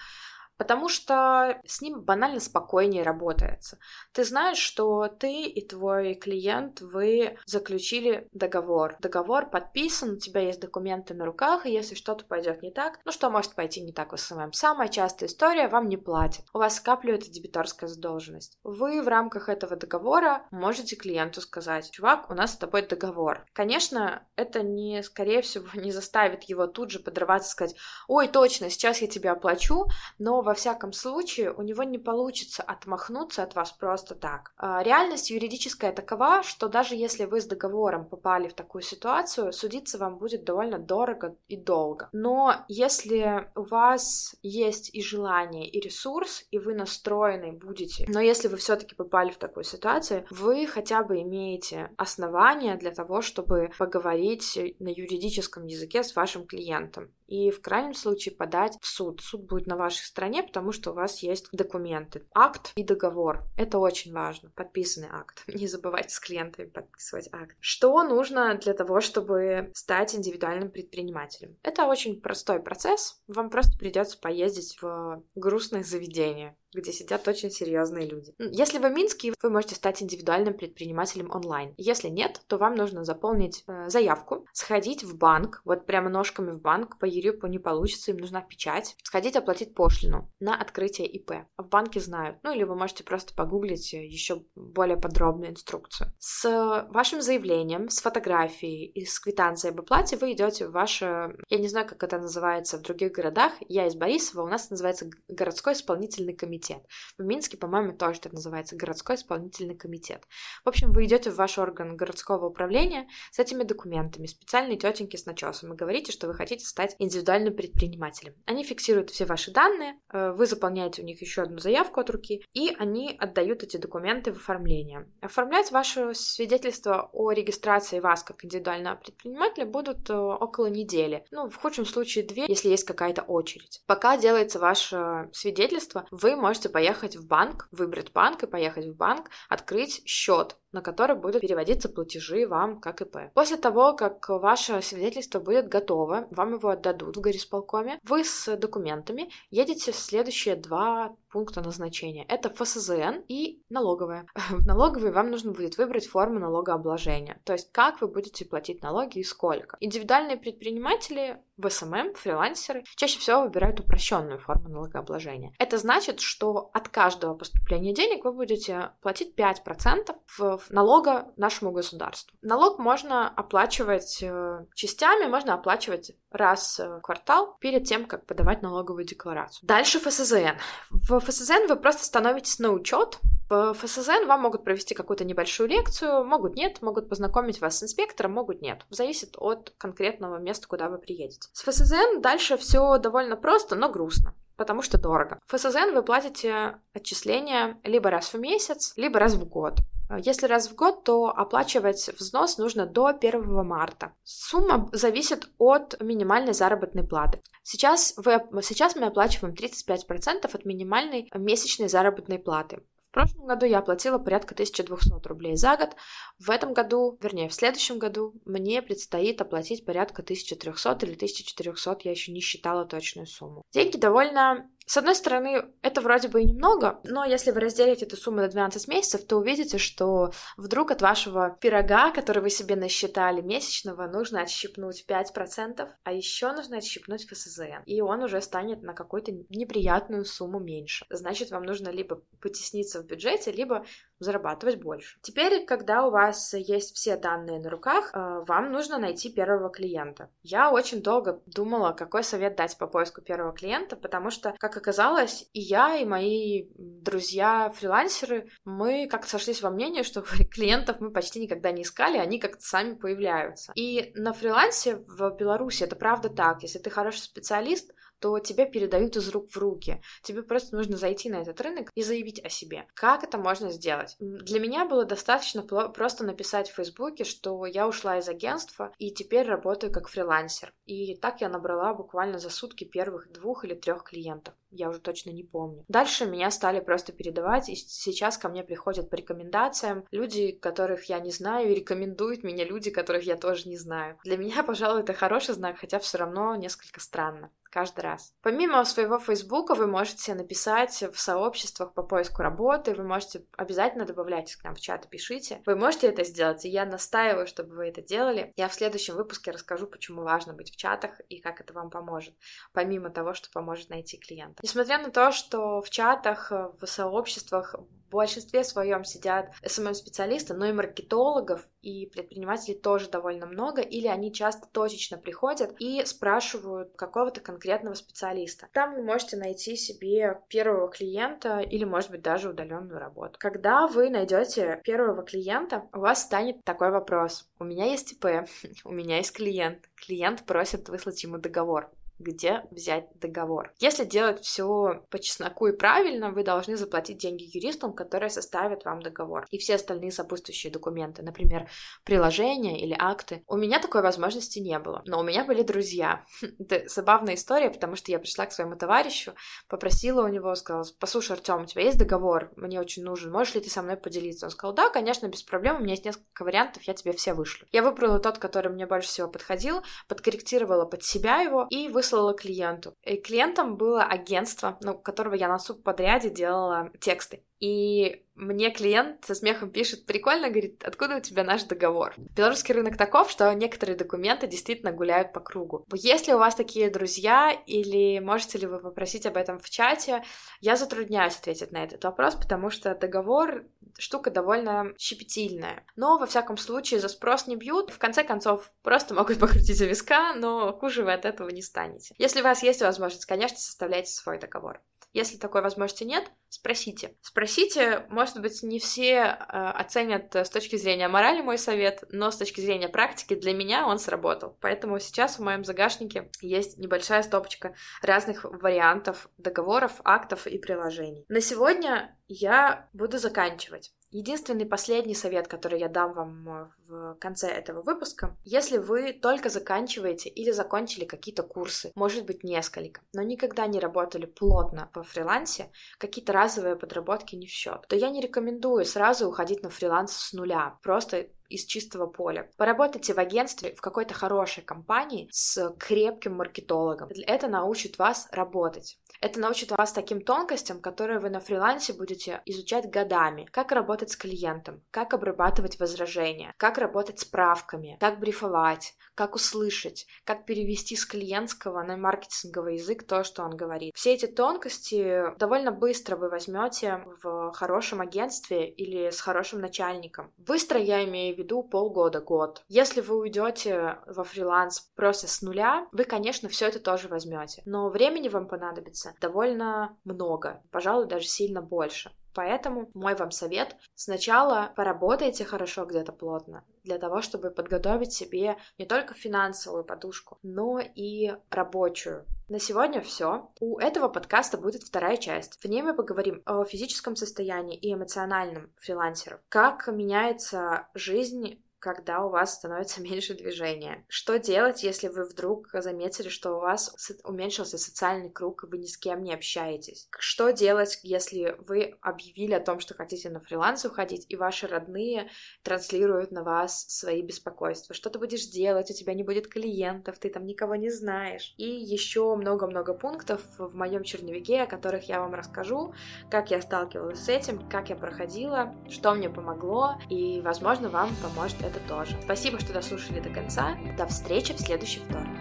Потому 0.60 0.90
что 0.90 1.58
с 1.64 1.80
ним 1.80 2.02
банально 2.02 2.38
спокойнее 2.38 3.02
работается. 3.02 3.78
Ты 4.12 4.24
знаешь, 4.24 4.58
что 4.58 5.08
ты 5.08 5.44
и 5.44 5.66
твой 5.66 6.14
клиент, 6.14 6.82
вы 6.82 7.38
заключили 7.46 8.28
договор. 8.32 8.96
Договор 9.00 9.48
подписан, 9.48 10.10
у 10.10 10.18
тебя 10.18 10.42
есть 10.42 10.60
документы 10.60 11.14
на 11.14 11.24
руках, 11.24 11.64
и 11.64 11.72
если 11.72 11.94
что-то 11.94 12.26
пойдет 12.26 12.60
не 12.60 12.70
так, 12.70 12.98
ну 13.06 13.10
что 13.10 13.30
может 13.30 13.54
пойти 13.54 13.80
не 13.80 13.94
так 13.94 14.12
в 14.12 14.18
SMM? 14.18 14.52
Самая 14.52 14.88
частая 14.88 15.30
история, 15.30 15.66
вам 15.66 15.88
не 15.88 15.96
платят. 15.96 16.44
У 16.52 16.58
вас 16.58 16.76
скапливается 16.76 17.32
дебиторская 17.32 17.88
задолженность. 17.88 18.58
Вы 18.62 19.00
в 19.00 19.08
рамках 19.08 19.48
этого 19.48 19.76
договора 19.76 20.46
можете 20.50 20.94
клиенту 20.94 21.40
сказать, 21.40 21.90
чувак, 21.90 22.28
у 22.28 22.34
нас 22.34 22.52
с 22.52 22.58
тобой 22.58 22.86
договор. 22.86 23.46
Конечно, 23.54 24.28
это 24.36 24.62
не, 24.62 25.02
скорее 25.02 25.40
всего, 25.40 25.64
не 25.80 25.90
заставит 25.90 26.42
его 26.42 26.66
тут 26.66 26.90
же 26.90 26.98
подрываться 26.98 27.48
и 27.48 27.52
сказать, 27.52 27.76
ой, 28.08 28.28
точно, 28.28 28.68
сейчас 28.68 29.00
я 29.00 29.08
тебе 29.08 29.30
оплачу, 29.30 29.86
но 30.18 30.49
во 30.50 30.54
всяком 30.54 30.92
случае, 30.92 31.52
у 31.52 31.62
него 31.62 31.84
не 31.84 31.98
получится 31.98 32.64
отмахнуться 32.64 33.44
от 33.44 33.54
вас 33.54 33.70
просто 33.70 34.16
так. 34.16 34.52
А, 34.56 34.82
реальность 34.82 35.30
юридическая 35.30 35.92
такова, 35.92 36.42
что 36.42 36.66
даже 36.66 36.96
если 36.96 37.24
вы 37.24 37.40
с 37.40 37.46
договором 37.46 38.04
попали 38.04 38.48
в 38.48 38.54
такую 38.54 38.82
ситуацию, 38.82 39.52
судиться 39.52 39.96
вам 39.96 40.18
будет 40.18 40.42
довольно 40.42 40.80
дорого 40.80 41.36
и 41.46 41.56
долго. 41.56 42.08
Но 42.10 42.52
если 42.66 43.48
у 43.54 43.62
вас 43.62 44.34
есть 44.42 44.92
и 44.92 45.00
желание, 45.00 45.70
и 45.70 45.78
ресурс, 45.78 46.44
и 46.50 46.58
вы 46.58 46.74
настроены 46.74 47.52
будете, 47.52 48.06
но 48.08 48.18
если 48.18 48.48
вы 48.48 48.56
все-таки 48.56 48.96
попали 48.96 49.30
в 49.30 49.38
такую 49.38 49.62
ситуацию, 49.62 50.26
вы 50.30 50.66
хотя 50.66 51.04
бы 51.04 51.20
имеете 51.20 51.92
основания 51.96 52.74
для 52.74 52.90
того, 52.90 53.22
чтобы 53.22 53.70
поговорить 53.78 54.58
на 54.80 54.88
юридическом 54.88 55.66
языке 55.66 56.02
с 56.02 56.16
вашим 56.16 56.44
клиентом 56.44 57.12
и 57.30 57.50
в 57.50 57.62
крайнем 57.62 57.94
случае 57.94 58.34
подать 58.34 58.76
в 58.80 58.86
суд. 58.86 59.20
Суд 59.20 59.46
будет 59.46 59.66
на 59.66 59.76
вашей 59.76 60.04
стороне, 60.04 60.42
потому 60.42 60.72
что 60.72 60.90
у 60.90 60.94
вас 60.94 61.22
есть 61.22 61.48
документы. 61.52 62.26
Акт 62.34 62.72
и 62.74 62.82
договор. 62.82 63.44
Это 63.56 63.78
очень 63.78 64.12
важно. 64.12 64.50
Подписанный 64.50 65.08
акт. 65.10 65.44
Не 65.46 65.68
забывайте 65.68 66.10
с 66.10 66.18
клиентами 66.18 66.66
подписывать 66.66 67.28
акт. 67.32 67.56
Что 67.60 68.02
нужно 68.02 68.54
для 68.54 68.74
того, 68.74 69.00
чтобы 69.00 69.70
стать 69.74 70.14
индивидуальным 70.14 70.70
предпринимателем? 70.70 71.56
Это 71.62 71.86
очень 71.86 72.20
простой 72.20 72.60
процесс. 72.60 73.22
Вам 73.28 73.48
просто 73.48 73.78
придется 73.78 74.18
поездить 74.18 74.76
в 74.82 75.22
грустные 75.36 75.84
заведения 75.84 76.56
где 76.72 76.92
сидят 76.92 77.26
очень 77.26 77.50
серьезные 77.50 78.06
люди. 78.06 78.34
Если 78.38 78.78
вы 78.78 78.90
в 78.90 78.92
Минске, 78.92 79.32
вы 79.42 79.50
можете 79.50 79.74
стать 79.74 80.02
индивидуальным 80.02 80.54
предпринимателем 80.54 81.30
онлайн. 81.30 81.74
Если 81.76 82.08
нет, 82.08 82.40
то 82.46 82.58
вам 82.58 82.74
нужно 82.74 83.04
заполнить 83.04 83.64
э, 83.66 83.88
заявку, 83.88 84.46
сходить 84.52 85.02
в 85.02 85.16
банк, 85.16 85.62
вот 85.64 85.86
прямо 85.86 86.08
ножками 86.08 86.52
в 86.52 86.60
банк, 86.60 86.98
по 86.98 87.04
ЕРЮПу 87.04 87.46
не 87.46 87.58
получится, 87.58 88.12
им 88.12 88.18
нужна 88.18 88.40
печать, 88.40 88.96
сходить 89.02 89.36
оплатить 89.36 89.74
пошлину 89.74 90.30
на 90.38 90.54
открытие 90.54 91.08
ИП. 91.08 91.32
В 91.56 91.68
банке 91.68 92.00
знают. 92.00 92.38
Ну 92.42 92.54
или 92.54 92.62
вы 92.62 92.76
можете 92.76 93.04
просто 93.04 93.34
погуглить 93.34 93.92
э, 93.94 94.06
еще 94.06 94.44
более 94.54 94.96
подробную 94.96 95.50
инструкцию. 95.50 96.12
С 96.18 96.86
вашим 96.90 97.20
заявлением, 97.20 97.88
с 97.88 98.00
фотографией 98.00 98.86
и 98.86 99.04
с 99.04 99.18
квитанцией 99.18 99.72
об 99.72 99.80
оплате 99.80 100.16
вы 100.16 100.32
идете 100.32 100.68
в 100.68 100.72
ваше, 100.72 101.36
я 101.48 101.58
не 101.58 101.68
знаю, 101.68 101.88
как 101.88 102.02
это 102.02 102.18
называется 102.18 102.78
в 102.78 102.82
других 102.82 103.12
городах, 103.12 103.52
я 103.68 103.86
из 103.86 103.96
Борисова, 103.96 104.42
у 104.42 104.48
нас 104.48 104.70
называется 104.70 105.10
городской 105.28 105.72
исполнительный 105.72 106.34
комитет 106.34 106.59
комитет. 106.60 106.82
В 107.18 107.24
Минске, 107.24 107.56
по-моему, 107.56 107.96
тоже 107.96 108.20
это 108.20 108.34
называется 108.34 108.76
городской 108.76 109.16
исполнительный 109.16 109.74
комитет. 109.76 110.22
В 110.64 110.68
общем, 110.68 110.92
вы 110.92 111.06
идете 111.06 111.30
в 111.30 111.36
ваш 111.36 111.58
орган 111.58 111.96
городского 111.96 112.46
управления 112.46 113.08
с 113.30 113.38
этими 113.38 113.62
документами, 113.62 114.26
специальные 114.26 114.78
тетеньки 114.78 115.16
с 115.16 115.26
начесом, 115.26 115.72
и 115.72 115.76
говорите, 115.76 116.12
что 116.12 116.26
вы 116.26 116.34
хотите 116.34 116.64
стать 116.66 116.96
индивидуальным 116.98 117.54
предпринимателем. 117.54 118.34
Они 118.46 118.64
фиксируют 118.64 119.10
все 119.10 119.24
ваши 119.24 119.50
данные, 119.50 119.98
э, 120.12 120.32
вы 120.32 120.46
заполняете 120.46 121.02
у 121.02 121.04
них 121.04 121.20
еще 121.20 121.42
одну 121.42 121.58
заявку 121.58 122.00
от 122.00 122.10
руки, 122.10 122.44
и 122.52 122.74
они 122.78 123.16
отдают 123.18 123.62
эти 123.62 123.76
документы 123.76 124.32
в 124.32 124.36
оформление. 124.36 125.08
Оформлять 125.20 125.70
ваше 125.70 126.14
свидетельство 126.14 127.10
о 127.12 127.32
регистрации 127.32 128.00
вас 128.00 128.22
как 128.22 128.44
индивидуального 128.44 128.96
предпринимателя 128.96 129.66
будут 129.66 130.10
э, 130.10 130.14
около 130.14 130.66
недели. 130.66 131.24
Ну, 131.30 131.48
в 131.48 131.56
худшем 131.56 131.86
случае 131.86 132.24
две, 132.24 132.44
если 132.46 132.68
есть 132.68 132.84
какая-то 132.84 133.22
очередь. 133.22 133.82
Пока 133.86 134.16
делается 134.16 134.58
ваше 134.58 135.28
свидетельство, 135.32 136.06
вы 136.10 136.36
можете 136.36 136.49
можете 136.50 136.68
поехать 136.68 137.14
в 137.14 137.28
банк, 137.28 137.68
выбрать 137.70 138.12
банк 138.12 138.42
и 138.42 138.46
поехать 138.48 138.86
в 138.86 138.96
банк, 138.96 139.30
открыть 139.48 140.02
счет 140.04 140.56
на 140.72 140.82
который 140.82 141.16
будут 141.16 141.40
переводиться 141.40 141.88
платежи 141.88 142.46
вам 142.46 142.80
как 142.80 143.00
ИП. 143.02 143.32
После 143.34 143.56
того, 143.56 143.94
как 143.94 144.28
ваше 144.28 144.80
свидетельство 144.82 145.40
будет 145.40 145.68
готово, 145.68 146.28
вам 146.30 146.54
его 146.54 146.68
отдадут 146.70 147.16
в 147.16 147.20
горисполкоме, 147.20 147.98
вы 148.04 148.24
с 148.24 148.56
документами 148.56 149.30
едете 149.50 149.92
в 149.92 149.96
следующие 149.96 150.56
два 150.56 151.14
пункта 151.30 151.60
назначения. 151.60 152.24
Это 152.28 152.50
ФСЗН 152.50 153.22
и 153.28 153.62
налоговая. 153.70 154.26
В 154.50 154.66
налоговой 154.66 155.12
вам 155.12 155.30
нужно 155.30 155.52
будет 155.52 155.78
выбрать 155.78 156.06
форму 156.06 156.40
налогообложения, 156.40 157.40
то 157.44 157.52
есть 157.52 157.70
как 157.72 158.00
вы 158.00 158.08
будете 158.08 158.44
платить 158.44 158.82
налоги 158.82 159.18
и 159.18 159.24
сколько. 159.24 159.76
Индивидуальные 159.80 160.36
предприниматели 160.36 161.40
в 161.56 161.68
SMM, 161.68 162.14
фрилансеры, 162.14 162.84
чаще 162.96 163.18
всего 163.18 163.42
выбирают 163.42 163.80
упрощенную 163.80 164.38
форму 164.38 164.68
налогообложения. 164.68 165.52
Это 165.58 165.78
значит, 165.78 166.20
что 166.20 166.70
от 166.72 166.88
каждого 166.88 167.34
поступления 167.34 167.92
денег 167.94 168.24
вы 168.24 168.32
будете 168.32 168.90
платить 169.00 169.34
5% 169.36 170.16
в 170.26 170.59
налога 170.70 171.32
нашему 171.36 171.72
государству. 171.72 172.36
Налог 172.42 172.78
можно 172.78 173.28
оплачивать 173.28 174.22
э, 174.22 174.66
частями, 174.74 175.26
можно 175.26 175.54
оплачивать 175.54 176.12
раз 176.30 176.78
в 176.78 177.00
квартал 177.00 177.56
перед 177.60 177.84
тем, 177.84 178.06
как 178.06 178.26
подавать 178.26 178.62
налоговую 178.62 179.04
декларацию. 179.04 179.66
Дальше 179.66 179.98
ФСЗН. 179.98 180.58
В 180.90 181.20
ФСЗН 181.20 181.68
вы 181.68 181.76
просто 181.76 182.04
становитесь 182.04 182.58
на 182.58 182.70
учет. 182.70 183.18
В 183.48 183.74
ФСЗН 183.74 184.26
вам 184.26 184.42
могут 184.42 184.62
провести 184.62 184.94
какую-то 184.94 185.24
небольшую 185.24 185.68
лекцию, 185.68 186.24
могут 186.24 186.54
нет, 186.54 186.82
могут 186.82 187.08
познакомить 187.08 187.60
вас 187.60 187.78
с 187.78 187.82
инспектором, 187.82 188.32
могут 188.32 188.62
нет. 188.62 188.86
Зависит 188.90 189.34
от 189.38 189.74
конкретного 189.78 190.38
места, 190.38 190.68
куда 190.68 190.88
вы 190.88 190.98
приедете. 190.98 191.48
С 191.52 191.62
ФСЗН 191.62 192.20
дальше 192.20 192.56
все 192.56 192.98
довольно 192.98 193.36
просто, 193.36 193.74
но 193.74 193.88
грустно 193.88 194.34
потому 194.60 194.82
что 194.82 194.98
дорого. 194.98 195.38
В 195.46 195.56
ФСЗН 195.56 195.94
вы 195.94 196.02
платите 196.02 196.76
отчисления 196.92 197.78
либо 197.82 198.10
раз 198.10 198.34
в 198.34 198.38
месяц, 198.38 198.92
либо 198.96 199.18
раз 199.18 199.32
в 199.32 199.48
год. 199.48 199.78
Если 200.18 200.46
раз 200.46 200.68
в 200.68 200.74
год, 200.74 201.04
то 201.04 201.28
оплачивать 201.28 202.10
взнос 202.18 202.58
нужно 202.58 202.86
до 202.86 203.06
1 203.06 203.66
марта. 203.66 204.12
Сумма 204.24 204.88
зависит 204.92 205.48
от 205.58 206.00
минимальной 206.00 206.52
заработной 206.52 207.06
платы. 207.06 207.40
Сейчас, 207.62 208.14
вы, 208.16 208.40
сейчас 208.62 208.96
мы 208.96 209.06
оплачиваем 209.06 209.54
35% 209.54 210.50
от 210.52 210.64
минимальной 210.64 211.30
месячной 211.34 211.88
заработной 211.88 212.38
платы. 212.38 212.82
В 213.10 213.12
прошлом 213.12 213.46
году 213.46 213.66
я 213.66 213.80
оплатила 213.80 214.18
порядка 214.18 214.54
1200 214.54 215.26
рублей 215.26 215.56
за 215.56 215.76
год. 215.76 215.96
В 216.38 216.48
этом 216.48 216.72
году, 216.72 217.18
вернее, 217.20 217.48
в 217.48 217.54
следующем 217.54 217.98
году 217.98 218.34
мне 218.44 218.82
предстоит 218.82 219.40
оплатить 219.40 219.84
порядка 219.84 220.22
1300 220.22 221.06
или 221.06 221.14
1400, 221.16 221.98
я 222.04 222.10
еще 222.12 222.30
не 222.30 222.40
считала 222.40 222.84
точную 222.84 223.26
сумму. 223.26 223.62
Деньги 223.72 223.96
довольно 223.96 224.70
с 224.90 224.96
одной 224.96 225.14
стороны, 225.14 225.72
это 225.82 226.00
вроде 226.00 226.26
бы 226.26 226.42
и 226.42 226.46
немного, 226.46 226.98
но 227.04 227.24
если 227.24 227.52
вы 227.52 227.60
разделите 227.60 228.06
эту 228.06 228.16
сумму 228.16 228.38
на 228.38 228.48
12 228.48 228.88
месяцев, 228.88 229.24
то 229.24 229.36
увидите, 229.36 229.78
что 229.78 230.32
вдруг 230.56 230.90
от 230.90 231.00
вашего 231.00 231.56
пирога, 231.60 232.10
который 232.10 232.42
вы 232.42 232.50
себе 232.50 232.74
насчитали 232.74 233.40
месячного, 233.40 234.08
нужно 234.08 234.42
отщипнуть 234.42 235.04
5%, 235.06 235.88
а 236.02 236.12
еще 236.12 236.50
нужно 236.50 236.78
отщипнуть 236.78 237.24
ФСЗН, 237.24 237.84
и 237.86 238.00
он 238.00 238.24
уже 238.24 238.40
станет 238.40 238.82
на 238.82 238.92
какую-то 238.92 239.30
неприятную 239.30 240.24
сумму 240.24 240.58
меньше. 240.58 241.06
Значит, 241.08 241.52
вам 241.52 241.62
нужно 241.62 241.90
либо 241.90 242.24
потесниться 242.40 243.00
в 243.00 243.06
бюджете, 243.06 243.52
либо 243.52 243.86
зарабатывать 244.20 244.76
больше. 244.76 245.18
Теперь, 245.22 245.64
когда 245.64 246.06
у 246.06 246.10
вас 246.10 246.54
есть 246.54 246.94
все 246.94 247.16
данные 247.16 247.58
на 247.58 247.70
руках, 247.70 248.10
э, 248.12 248.44
вам 248.46 248.70
нужно 248.70 248.98
найти 248.98 249.32
первого 249.32 249.70
клиента. 249.70 250.30
Я 250.42 250.70
очень 250.70 251.02
долго 251.02 251.42
думала, 251.46 251.92
какой 251.92 252.22
совет 252.22 252.56
дать 252.56 252.76
по 252.78 252.86
поиску 252.86 253.22
первого 253.22 253.52
клиента, 253.52 253.96
потому 253.96 254.30
что, 254.30 254.54
как 254.58 254.76
оказалось, 254.76 255.48
и 255.52 255.60
я, 255.60 255.96
и 255.96 256.04
мои 256.04 256.68
друзья-фрилансеры, 256.76 258.48
мы 258.64 259.08
как-то 259.10 259.30
сошлись 259.30 259.62
во 259.62 259.70
мнении, 259.70 260.02
что 260.02 260.22
клиентов 260.50 261.00
мы 261.00 261.10
почти 261.10 261.40
никогда 261.40 261.72
не 261.72 261.82
искали, 261.82 262.18
они 262.18 262.38
как-то 262.38 262.62
сами 262.62 262.94
появляются. 262.94 263.72
И 263.74 264.12
на 264.14 264.32
фрилансе 264.32 264.96
в 264.96 265.30
Беларуси 265.36 265.84
это 265.84 265.96
правда 265.96 266.28
так. 266.28 266.62
Если 266.62 266.78
ты 266.78 266.90
хороший 266.90 267.20
специалист, 267.20 267.90
то 268.20 268.38
тебя 268.38 268.66
передают 268.66 269.16
из 269.16 269.28
рук 269.30 269.50
в 269.50 269.56
руки. 269.56 270.00
Тебе 270.22 270.42
просто 270.42 270.76
нужно 270.76 270.96
зайти 270.96 271.30
на 271.30 271.36
этот 271.36 271.60
рынок 271.60 271.90
и 271.94 272.02
заявить 272.02 272.44
о 272.44 272.48
себе. 272.48 272.86
Как 272.94 273.24
это 273.24 273.38
можно 273.38 273.70
сделать? 273.70 274.16
Для 274.18 274.60
меня 274.60 274.84
было 274.84 275.04
достаточно 275.04 275.62
просто 275.62 276.24
написать 276.24 276.70
в 276.70 276.74
Фейсбуке, 276.74 277.24
что 277.24 277.66
я 277.66 277.88
ушла 277.88 278.18
из 278.18 278.28
агентства 278.28 278.92
и 278.98 279.10
теперь 279.10 279.46
работаю 279.46 279.92
как 279.92 280.08
фрилансер. 280.08 280.72
И 280.86 281.16
так 281.16 281.40
я 281.40 281.48
набрала 281.48 281.94
буквально 281.94 282.38
за 282.38 282.50
сутки 282.50 282.84
первых 282.84 283.32
двух 283.32 283.64
или 283.64 283.74
трех 283.74 284.04
клиентов. 284.04 284.54
Я 284.70 284.88
уже 284.88 285.00
точно 285.00 285.30
не 285.30 285.44
помню. 285.44 285.84
Дальше 285.88 286.26
меня 286.26 286.50
стали 286.50 286.80
просто 286.80 287.12
передавать, 287.12 287.68
и 287.68 287.76
сейчас 287.76 288.38
ко 288.38 288.48
мне 288.48 288.62
приходят 288.62 289.10
по 289.10 289.14
рекомендациям 289.14 290.04
люди, 290.10 290.52
которых 290.52 291.04
я 291.04 291.20
не 291.20 291.30
знаю, 291.30 291.70
и 291.70 291.74
рекомендуют 291.74 292.44
меня 292.44 292.64
люди, 292.64 292.90
которых 292.90 293.24
я 293.24 293.36
тоже 293.36 293.68
не 293.68 293.76
знаю. 293.76 294.18
Для 294.24 294.36
меня, 294.36 294.62
пожалуй, 294.66 295.00
это 295.00 295.12
хороший 295.12 295.54
знак, 295.54 295.78
хотя 295.78 295.98
все 295.98 296.18
равно 296.18 296.54
несколько 296.56 297.00
странно 297.00 297.50
каждый 297.70 298.00
раз. 298.00 298.34
Помимо 298.42 298.84
своего 298.84 299.18
Фейсбука 299.18 299.74
вы 299.74 299.86
можете 299.86 300.34
написать 300.34 301.04
в 301.12 301.18
сообществах 301.18 301.94
по 301.94 302.02
поиску 302.02 302.42
работы, 302.42 302.94
вы 302.94 303.04
можете 303.04 303.44
обязательно 303.56 304.04
добавлять 304.04 304.54
к 304.56 304.64
нам 304.64 304.74
в 304.74 304.80
чат 304.80 305.06
и 305.06 305.08
пишите. 305.08 305.62
Вы 305.66 305.76
можете 305.76 306.08
это 306.08 306.24
сделать, 306.24 306.64
и 306.64 306.68
я 306.68 306.84
настаиваю, 306.84 307.46
чтобы 307.46 307.76
вы 307.76 307.88
это 307.88 308.02
делали. 308.02 308.52
Я 308.56 308.68
в 308.68 308.74
следующем 308.74 309.14
выпуске 309.14 309.52
расскажу, 309.52 309.86
почему 309.86 310.22
важно 310.22 310.52
быть 310.52 310.72
в 310.72 310.76
чатах 310.76 311.20
и 311.28 311.40
как 311.40 311.60
это 311.60 311.72
вам 311.72 311.90
поможет, 311.90 312.34
помимо 312.72 313.10
того, 313.10 313.34
что 313.34 313.48
поможет 313.52 313.88
найти 313.88 314.18
клиента. 314.18 314.59
Несмотря 314.62 314.98
на 314.98 315.10
то, 315.10 315.32
что 315.32 315.80
в 315.80 315.90
чатах, 315.90 316.50
в 316.50 316.86
сообществах 316.86 317.74
большинстве 318.10 318.64
своем 318.64 319.04
сидят 319.04 319.50
SMM-специалисты, 319.62 320.54
но 320.54 320.66
и 320.66 320.72
маркетологов, 320.72 321.66
и 321.80 322.06
предпринимателей 322.06 322.74
тоже 322.74 323.08
довольно 323.08 323.46
много, 323.46 323.80
или 323.80 324.06
они 324.06 324.32
часто 324.32 324.68
точечно 324.70 325.16
приходят 325.16 325.74
и 325.78 326.04
спрашивают 326.04 326.94
какого-то 326.96 327.40
конкретного 327.40 327.94
специалиста. 327.94 328.68
Там 328.72 328.94
вы 328.94 329.02
можете 329.02 329.36
найти 329.36 329.76
себе 329.76 330.40
первого 330.48 330.90
клиента 330.90 331.60
или, 331.60 331.84
может 331.84 332.10
быть, 332.10 332.22
даже 332.22 332.50
удаленную 332.50 332.98
работу. 332.98 333.38
Когда 333.38 333.86
вы 333.86 334.10
найдете 334.10 334.80
первого 334.84 335.22
клиента, 335.22 335.88
у 335.94 336.00
вас 336.00 336.22
станет 336.22 336.62
такой 336.64 336.90
вопрос. 336.90 337.48
У 337.58 337.64
меня 337.64 337.86
есть 337.86 338.12
ИП, 338.12 338.46
у 338.84 338.92
меня 338.92 339.18
есть 339.18 339.32
клиент. 339.32 339.88
Клиент 339.94 340.44
просит 340.44 340.88
выслать 340.88 341.22
ему 341.22 341.38
договор 341.38 341.90
где 342.20 342.64
взять 342.70 343.08
договор. 343.14 343.72
Если 343.78 344.04
делать 344.04 344.44
все 344.44 345.04
по 345.10 345.18
чесноку 345.18 345.66
и 345.66 345.76
правильно, 345.76 346.30
вы 346.30 346.44
должны 346.44 346.76
заплатить 346.76 347.18
деньги 347.18 347.44
юристам, 347.52 347.94
которые 347.94 348.30
составят 348.30 348.84
вам 348.84 349.02
договор. 349.02 349.46
И 349.50 349.58
все 349.58 349.76
остальные 349.76 350.12
сопутствующие 350.12 350.72
документы, 350.72 351.22
например, 351.22 351.68
приложения 352.04 352.80
или 352.80 352.94
акты. 352.96 353.42
У 353.46 353.56
меня 353.56 353.80
такой 353.80 354.02
возможности 354.02 354.58
не 354.58 354.78
было, 354.78 355.02
но 355.06 355.20
у 355.20 355.22
меня 355.22 355.44
были 355.44 355.62
друзья. 355.62 356.24
Это 356.58 356.88
забавная 356.88 357.34
история, 357.34 357.70
потому 357.70 357.96
что 357.96 358.12
я 358.12 358.18
пришла 358.18 358.46
к 358.46 358.52
своему 358.52 358.76
товарищу, 358.76 359.32
попросила 359.68 360.24
у 360.24 360.28
него, 360.28 360.54
сказала, 360.54 360.84
послушай, 360.98 361.32
Артем, 361.32 361.62
у 361.62 361.66
тебя 361.66 361.82
есть 361.82 361.98
договор? 361.98 362.52
Мне 362.56 362.80
очень 362.80 363.02
нужен, 363.02 363.32
можешь 363.32 363.54
ли 363.54 363.60
ты 363.60 363.70
со 363.70 363.82
мной 363.82 363.96
поделиться? 363.96 364.46
Он 364.46 364.52
сказал, 364.52 364.74
да, 364.74 364.90
конечно, 364.90 365.26
без 365.26 365.42
проблем, 365.42 365.76
у 365.76 365.80
меня 365.80 365.92
есть 365.92 366.04
несколько 366.04 366.44
вариантов, 366.44 366.82
я 366.82 366.94
тебе 366.94 367.12
все 367.12 367.32
вышлю. 367.32 367.66
Я 367.72 367.82
выбрала 367.82 368.18
тот, 368.18 368.38
который 368.38 368.70
мне 368.70 368.86
больше 368.86 369.08
всего 369.08 369.28
подходил, 369.28 369.82
подкорректировала 370.08 370.84
под 370.84 371.02
себя 371.02 371.40
его 371.40 371.66
и 371.70 371.88
выслала 371.88 372.09
выслала 372.10 372.34
клиенту. 372.34 372.96
И 373.04 373.16
клиентом 373.16 373.76
было 373.76 374.02
агентство, 374.02 374.78
ну, 374.82 374.98
которого 374.98 375.34
я 375.34 375.48
на 375.48 375.58
субподряде 375.58 376.30
делала 376.30 376.90
тексты. 377.00 377.44
И 377.60 378.24
мне 378.34 378.70
клиент 378.70 379.22
со 379.26 379.34
смехом 379.34 379.70
пишет, 379.70 380.06
прикольно, 380.06 380.48
говорит, 380.48 380.82
откуда 380.82 381.18
у 381.18 381.20
тебя 381.20 381.44
наш 381.44 381.64
договор? 381.64 382.14
Белорусский 382.16 382.74
рынок 382.74 382.96
таков, 382.96 383.30
что 383.30 383.52
некоторые 383.52 383.96
документы 383.96 384.46
действительно 384.46 384.92
гуляют 384.92 385.34
по 385.34 385.40
кругу. 385.40 385.84
Если 385.92 386.32
у 386.32 386.38
вас 386.38 386.54
такие 386.54 386.90
друзья, 386.90 387.52
или 387.66 388.18
можете 388.18 388.56
ли 388.56 388.66
вы 388.66 388.78
попросить 388.78 389.26
об 389.26 389.36
этом 389.36 389.58
в 389.58 389.68
чате, 389.68 390.22
я 390.60 390.76
затрудняюсь 390.76 391.36
ответить 391.36 391.70
на 391.70 391.84
этот 391.84 392.02
вопрос, 392.02 392.34
потому 392.34 392.70
что 392.70 392.94
договор 392.94 393.66
штука 393.98 394.30
довольно 394.30 394.94
щепетильная. 394.96 395.84
Но, 395.96 396.18
во 396.18 396.26
всяком 396.26 396.56
случае, 396.56 397.00
за 397.00 397.08
спрос 397.08 397.46
не 397.46 397.56
бьют. 397.56 397.90
В 397.90 397.98
конце 397.98 398.24
концов, 398.24 398.72
просто 398.82 399.12
могут 399.12 399.38
покрутить 399.38 399.82
у 399.82 399.84
виска, 399.84 400.32
но 400.32 400.72
хуже 400.72 401.04
вы 401.04 401.12
от 401.12 401.26
этого 401.26 401.50
не 401.50 401.60
станете. 401.60 402.14
Если 402.16 402.40
у 402.40 402.44
вас 402.44 402.62
есть 402.62 402.80
возможность, 402.80 403.26
конечно, 403.26 403.58
составляйте 403.58 404.10
свой 404.10 404.38
договор. 404.38 404.80
Если 405.12 405.38
такой 405.38 405.62
возможности 405.62 406.04
нет, 406.04 406.30
спросите. 406.48 407.16
Спросите, 407.20 408.06
может 408.10 408.40
быть, 408.40 408.62
не 408.62 408.78
все 408.78 409.14
э, 409.14 409.26
оценят 409.26 410.34
с 410.34 410.48
точки 410.50 410.76
зрения 410.76 411.08
морали 411.08 411.42
мой 411.42 411.58
совет, 411.58 412.04
но 412.10 412.30
с 412.30 412.36
точки 412.36 412.60
зрения 412.60 412.88
практики 412.88 413.34
для 413.34 413.52
меня 413.52 413.86
он 413.86 413.98
сработал. 413.98 414.56
Поэтому 414.60 415.00
сейчас 415.00 415.38
в 415.38 415.42
моем 415.42 415.64
загашнике 415.64 416.30
есть 416.40 416.78
небольшая 416.78 417.22
стопочка 417.22 417.74
разных 418.02 418.44
вариантов 418.44 419.28
договоров, 419.36 420.00
актов 420.04 420.46
и 420.46 420.58
приложений. 420.58 421.24
На 421.28 421.40
сегодня 421.40 422.16
я 422.28 422.88
буду 422.92 423.18
заканчивать. 423.18 423.92
Единственный 424.10 424.66
последний 424.66 425.14
совет, 425.14 425.46
который 425.46 425.78
я 425.78 425.88
дам 425.88 426.12
вам 426.12 426.48
э, 426.48 426.68
в 426.88 427.14
конце 427.20 427.48
этого 427.48 427.80
выпуска, 427.82 428.36
если 428.44 428.78
вы 428.78 429.12
только 429.12 429.48
заканчиваете 429.48 430.28
или 430.28 430.50
закончили 430.50 431.04
какие-то 431.04 431.44
курсы, 431.44 431.92
может 431.94 432.26
быть 432.26 432.42
несколько, 432.42 433.02
но 433.12 433.22
никогда 433.22 433.68
не 433.68 433.78
работали 433.78 434.26
плотно 434.26 434.90
по 434.92 435.04
фрилансе, 435.04 435.70
какие-то 435.98 436.32
разовые 436.32 436.74
подработки 436.74 437.36
не 437.36 437.46
в 437.46 437.50
счет, 437.50 437.86
то 437.88 437.94
я 437.94 438.10
не 438.10 438.20
рекомендую 438.20 438.84
сразу 438.84 439.28
уходить 439.28 439.62
на 439.62 439.70
фриланс 439.70 440.12
с 440.12 440.32
нуля, 440.32 440.78
просто 440.82 441.28
из 441.50 441.64
чистого 441.64 442.06
поля. 442.06 442.48
Поработайте 442.56 443.12
в 443.12 443.18
агентстве 443.18 443.74
в 443.74 443.80
какой-то 443.80 444.14
хорошей 444.14 444.62
компании 444.62 445.28
с 445.30 445.74
крепким 445.78 446.34
маркетологом. 446.36 447.10
Это 447.26 447.48
научит 447.48 447.98
вас 447.98 448.28
работать. 448.32 448.98
Это 449.20 449.38
научит 449.38 449.70
вас 449.72 449.92
таким 449.92 450.22
тонкостям, 450.22 450.80
которые 450.80 451.18
вы 451.18 451.28
на 451.28 451.40
фрилансе 451.40 451.92
будете 451.92 452.40
изучать 452.46 452.88
годами. 452.88 453.46
Как 453.50 453.72
работать 453.72 454.10
с 454.10 454.16
клиентом, 454.16 454.82
как 454.90 455.12
обрабатывать 455.12 455.78
возражения, 455.78 456.54
как 456.56 456.78
работать 456.78 457.18
с 457.18 457.24
правками, 457.24 457.98
как 458.00 458.18
брифовать, 458.18 458.94
как 459.20 459.34
услышать, 459.34 460.06
как 460.24 460.46
перевести 460.46 460.96
с 460.96 461.04
клиентского 461.04 461.82
на 461.82 461.98
маркетинговый 461.98 462.76
язык 462.76 463.06
то, 463.06 463.22
что 463.22 463.42
он 463.42 463.54
говорит. 463.54 463.92
Все 463.94 464.14
эти 464.14 464.24
тонкости 464.24 465.36
довольно 465.38 465.72
быстро 465.72 466.16
вы 466.16 466.30
возьмете 466.30 467.04
в 467.22 467.52
хорошем 467.52 468.00
агентстве 468.00 468.66
или 468.66 469.10
с 469.10 469.20
хорошим 469.20 469.60
начальником. 469.60 470.32
Быстро 470.38 470.80
я 470.80 471.04
имею 471.04 471.36
в 471.36 471.38
виду 471.38 471.62
полгода, 471.62 472.22
год. 472.22 472.64
Если 472.68 473.02
вы 473.02 473.18
уйдете 473.18 473.98
во 474.06 474.24
фриланс 474.24 474.90
просто 474.96 475.28
с 475.28 475.42
нуля, 475.42 475.86
вы, 475.92 476.04
конечно, 476.04 476.48
все 476.48 476.68
это 476.68 476.80
тоже 476.80 477.08
возьмете. 477.08 477.62
Но 477.66 477.90
времени 477.90 478.30
вам 478.30 478.48
понадобится 478.48 479.12
довольно 479.20 479.98
много, 480.04 480.62
пожалуй, 480.70 481.08
даже 481.08 481.26
сильно 481.26 481.60
больше. 481.60 482.10
Поэтому 482.34 482.90
мой 482.94 483.14
вам 483.14 483.30
совет— 483.30 483.76
сначала 483.94 484.72
поработайте 484.76 485.44
хорошо 485.44 485.84
где-то 485.84 486.12
плотно, 486.12 486.64
для 486.84 486.98
того, 486.98 487.22
чтобы 487.22 487.50
подготовить 487.50 488.12
себе 488.12 488.56
не 488.78 488.86
только 488.86 489.14
финансовую 489.14 489.84
подушку, 489.84 490.38
но 490.42 490.78
и 490.80 491.34
рабочую. 491.50 492.26
На 492.48 492.58
сегодня 492.58 493.00
все. 493.00 493.50
У 493.60 493.78
этого 493.78 494.08
подкаста 494.08 494.58
будет 494.58 494.82
вторая 494.82 495.16
часть. 495.16 495.62
В 495.62 495.68
ней 495.68 495.82
мы 495.82 495.94
поговорим 495.94 496.42
о 496.46 496.64
физическом 496.64 497.14
состоянии 497.14 497.76
и 497.76 497.94
эмоциональном 497.94 498.72
фрилансеров. 498.76 499.40
Как 499.48 499.86
меняется 499.86 500.88
жизнь 500.94 501.62
когда 501.80 502.24
у 502.24 502.28
вас 502.28 502.54
становится 502.54 503.02
меньше 503.02 503.34
движения. 503.34 504.04
Что 504.08 504.38
делать, 504.38 504.82
если 504.82 505.08
вы 505.08 505.24
вдруг 505.24 505.68
заметили, 505.72 506.28
что 506.28 506.56
у 506.56 506.60
вас 506.60 506.94
уменьшился 507.24 507.78
социальный 507.78 508.30
круг, 508.30 508.64
и 508.64 508.66
вы 508.66 508.78
ни 508.78 508.86
с 508.86 508.98
кем 508.98 509.22
не 509.22 509.34
общаетесь? 509.34 510.08
Что 510.18 510.50
делать, 510.50 511.00
если 511.02 511.56
вы 511.66 511.96
объявили 512.02 512.52
о 512.52 512.60
том, 512.60 512.80
что 512.80 512.94
хотите 512.94 513.30
на 513.30 513.40
фриланс 513.40 513.84
уходить, 513.84 514.26
и 514.28 514.36
ваши 514.36 514.66
родные 514.66 515.30
транслируют 515.62 516.30
на 516.30 516.44
вас 516.44 516.84
свои 516.88 517.22
беспокойства? 517.22 517.94
Что 517.94 518.10
ты 518.10 518.18
будешь 518.18 518.46
делать? 518.46 518.90
У 518.90 518.94
тебя 518.94 519.14
не 519.14 519.24
будет 519.24 519.48
клиентов, 519.48 520.18
ты 520.18 520.28
там 520.28 520.44
никого 520.44 520.76
не 520.76 520.90
знаешь. 520.90 521.54
И 521.56 521.64
еще 521.64 522.34
много-много 522.36 522.92
пунктов 522.92 523.40
в 523.56 523.74
моем 523.74 524.04
черновике, 524.04 524.62
о 524.62 524.66
которых 524.66 525.08
я 525.08 525.20
вам 525.20 525.34
расскажу, 525.34 525.94
как 526.30 526.50
я 526.50 526.60
сталкивалась 526.60 527.24
с 527.24 527.28
этим, 527.28 527.66
как 527.68 527.88
я 527.88 527.96
проходила, 527.96 528.74
что 528.90 529.14
мне 529.14 529.30
помогло, 529.30 529.94
и, 530.10 530.42
возможно, 530.42 530.90
вам 530.90 531.10
поможет 531.22 531.69
это 531.70 531.80
тоже. 531.88 532.16
Спасибо, 532.22 532.60
что 532.60 532.72
дослушали 532.72 533.20
до 533.20 533.30
конца. 533.30 533.76
До 533.96 534.06
встречи 534.06 534.52
в 534.52 534.60
следующий 534.60 535.00
вторник. 535.00 535.39